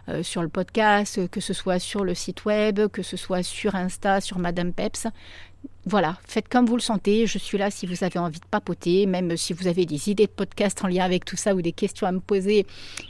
euh, 0.10 0.24
sur 0.24 0.42
le 0.42 0.48
podcast, 0.48 1.30
que 1.30 1.42
ce 1.42 1.52
soit 1.52 1.80
sur 1.80 2.06
le 2.06 2.14
site 2.14 2.46
web, 2.46 2.88
que 2.88 3.04
ce 3.04 3.18
soit 3.18 3.44
sur 3.44 3.76
Insta, 3.76 4.22
sur 4.22 4.40
Madame 4.40 4.72
Peps 4.72 5.06
voilà, 5.88 6.18
faites 6.28 6.50
comme 6.50 6.66
vous 6.66 6.76
le 6.76 6.82
sentez. 6.82 7.28
Je 7.28 7.38
suis 7.38 7.58
là 7.58 7.72
si 7.72 7.86
vous 7.86 8.04
avez 8.04 8.20
envie 8.20 8.40
de 8.40 8.46
papoter, 8.46 9.06
même 9.06 9.38
si 9.38 9.54
vous 9.54 9.68
avez 9.68 9.86
des 9.86 10.10
idées 10.10 10.26
de 10.26 10.32
podcast 10.32 10.84
en 10.84 10.88
lien 10.88 11.06
avec 11.06 11.24
tout 11.24 11.38
ça, 11.38 11.56
ou 11.56 11.62
des 11.62 11.72
questions 11.72 12.06
à 12.06 12.12
me 12.12 12.20
poser, 12.20 12.66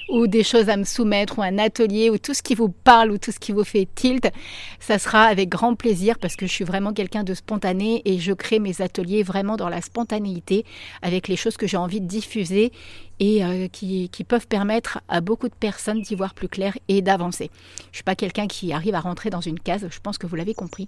ou 0.09 0.27
des 0.27 0.43
choses 0.43 0.69
à 0.69 0.77
me 0.77 0.83
soumettre, 0.83 1.39
ou 1.39 1.41
un 1.41 1.57
atelier, 1.57 2.11
ou 2.11 2.19
tout 2.19 2.35
ce 2.35 2.43
qui 2.43 2.53
vous 2.53 2.69
parle, 2.69 3.11
ou 3.11 3.17
tout 3.17 3.31
ce 3.31 3.39
qui 3.39 3.51
vous 3.51 3.63
fait 3.63 3.87
tilt. 3.95 4.31
Ça 4.79 4.99
sera 4.99 5.23
avec 5.23 5.49
grand 5.49 5.73
plaisir 5.73 6.19
parce 6.19 6.35
que 6.35 6.45
je 6.45 6.51
suis 6.51 6.65
vraiment 6.65 6.93
quelqu'un 6.93 7.23
de 7.23 7.33
spontané 7.33 8.03
et 8.05 8.19
je 8.19 8.33
crée 8.33 8.59
mes 8.59 8.79
ateliers 8.81 9.23
vraiment 9.23 9.57
dans 9.57 9.69
la 9.69 9.81
spontanéité, 9.81 10.63
avec 11.01 11.27
les 11.27 11.35
choses 11.35 11.57
que 11.57 11.65
j'ai 11.65 11.77
envie 11.77 11.99
de 11.99 12.07
diffuser 12.07 12.71
et 13.19 13.43
euh, 13.43 13.67
qui, 13.67 14.09
peuvent 14.27 14.47
permettre 14.47 14.99
à 15.07 15.21
beaucoup 15.21 15.47
de 15.47 15.55
personnes 15.55 16.01
d'y 16.01 16.15
voir 16.15 16.33
plus 16.33 16.47
clair 16.47 16.77
et 16.87 17.01
d'avancer. 17.01 17.49
Je 17.77 17.89
ne 17.89 17.93
suis 17.95 18.03
pas 18.03 18.15
quelqu'un 18.15 18.47
qui 18.47 18.73
arrive 18.73 18.95
à 18.95 18.99
rentrer 18.99 19.29
dans 19.29 19.41
une 19.41 19.59
case, 19.59 19.87
je 19.89 19.99
pense 19.99 20.17
que 20.17 20.27
vous 20.27 20.35
l'avez 20.35 20.53
compris. 20.53 20.87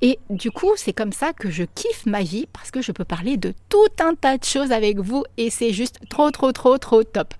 Et 0.00 0.18
du 0.30 0.50
coup, 0.50 0.72
c'est 0.76 0.92
comme 0.92 1.12
ça 1.12 1.32
que 1.32 1.50
je 1.50 1.64
kiffe 1.64 2.06
ma 2.06 2.22
vie 2.22 2.46
parce 2.52 2.70
que 2.70 2.80
je 2.82 2.92
peux 2.92 3.04
parler 3.04 3.36
de 3.36 3.52
tout 3.68 3.78
un 4.00 4.14
tas 4.14 4.38
de 4.38 4.44
choses 4.44 4.72
avec 4.72 4.98
vous 4.98 5.24
et 5.36 5.50
c'est 5.50 5.72
juste 5.72 5.98
trop, 6.08 6.30
trop, 6.30 6.52
trop, 6.52 6.78
trop 6.78 7.02
top. 7.02 7.34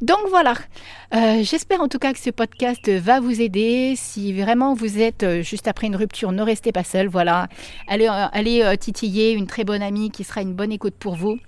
Donc 0.00 0.20
voilà, 0.28 0.54
euh, 1.12 1.42
j'espère 1.42 1.80
en 1.80 1.88
tout 1.88 1.98
cas 1.98 2.12
que 2.12 2.20
ce 2.20 2.30
podcast 2.30 2.88
va 2.88 3.18
vous 3.18 3.40
aider. 3.40 3.94
Si 3.96 4.32
vraiment 4.32 4.72
vous 4.74 5.00
êtes 5.00 5.24
euh, 5.24 5.42
juste 5.42 5.66
après 5.66 5.88
une 5.88 5.96
rupture, 5.96 6.30
ne 6.30 6.42
restez 6.42 6.70
pas 6.70 6.84
seul. 6.84 7.08
Voilà, 7.08 7.48
allez, 7.88 8.06
euh, 8.06 8.26
allez 8.32 8.76
titiller 8.78 9.32
une 9.32 9.48
très 9.48 9.64
bonne 9.64 9.82
amie 9.82 10.12
qui 10.12 10.22
sera 10.22 10.40
une 10.40 10.54
bonne 10.54 10.70
écoute 10.70 10.94
pour 10.96 11.16
vous. 11.16 11.38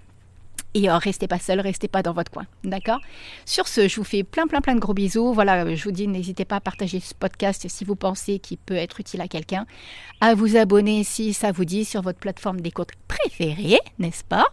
Et 0.74 0.88
euh, 0.88 0.98
restez 0.98 1.26
pas 1.26 1.38
seul, 1.38 1.61
restez 1.61 1.88
pas 1.88 2.02
dans 2.02 2.12
votre 2.12 2.30
coin. 2.30 2.46
D'accord? 2.64 3.00
Sur 3.44 3.66
ce, 3.66 3.88
je 3.88 3.96
vous 3.96 4.04
fais 4.04 4.22
plein, 4.22 4.46
plein, 4.46 4.61
plein 4.61 4.74
de 4.74 4.80
gros 4.80 4.94
bisous. 4.94 5.33
Voilà, 5.33 5.74
je 5.74 5.83
vous 5.85 5.90
dis, 5.90 6.06
n'hésitez 6.06 6.44
pas 6.44 6.56
à 6.56 6.61
partager 6.61 7.00
ce 7.00 7.14
podcast 7.14 7.66
si 7.68 7.85
vous 7.85 7.96
pensez 7.96 8.38
qu'il 8.38 8.59
peut 8.59 8.76
être 8.76 9.00
utile 9.00 9.20
à 9.20 9.28
quelqu'un. 9.28 9.66
À 10.20 10.35
vous 10.35 10.56
abonner 10.56 11.02
si 11.02 11.33
ça 11.33 11.50
vous 11.50 11.64
dit 11.64 11.85
sur 11.85 12.02
votre 12.02 12.18
plateforme 12.18 12.61
d'écoute 12.61 12.90
préférée, 13.09 13.78
n'est-ce 13.98 14.24
pas? 14.24 14.46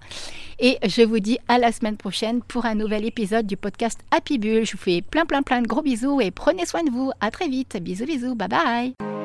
Et 0.59 0.77
je 0.83 1.03
vous 1.03 1.19
dis 1.19 1.37
à 1.47 1.59
la 1.59 1.71
semaine 1.71 1.97
prochaine 1.97 2.41
pour 2.41 2.65
un 2.65 2.75
nouvel 2.75 3.05
épisode 3.05 3.45
du 3.45 3.57
podcast 3.57 3.99
Happy 4.11 4.39
Bull. 4.39 4.65
Je 4.65 4.71
vous 4.71 4.77
fais 4.83 5.01
plein, 5.01 5.25
plein, 5.25 5.43
plein 5.43 5.61
de 5.61 5.67
gros 5.67 5.81
bisous 5.83 6.19
et 6.19 6.31
prenez 6.31 6.65
soin 6.65 6.83
de 6.83 6.89
vous. 6.89 7.11
À 7.21 7.29
très 7.29 7.47
vite. 7.47 7.77
Bisous, 7.81 8.05
bisous. 8.05 8.35
Bye 8.35 8.47
bye. 8.47 9.16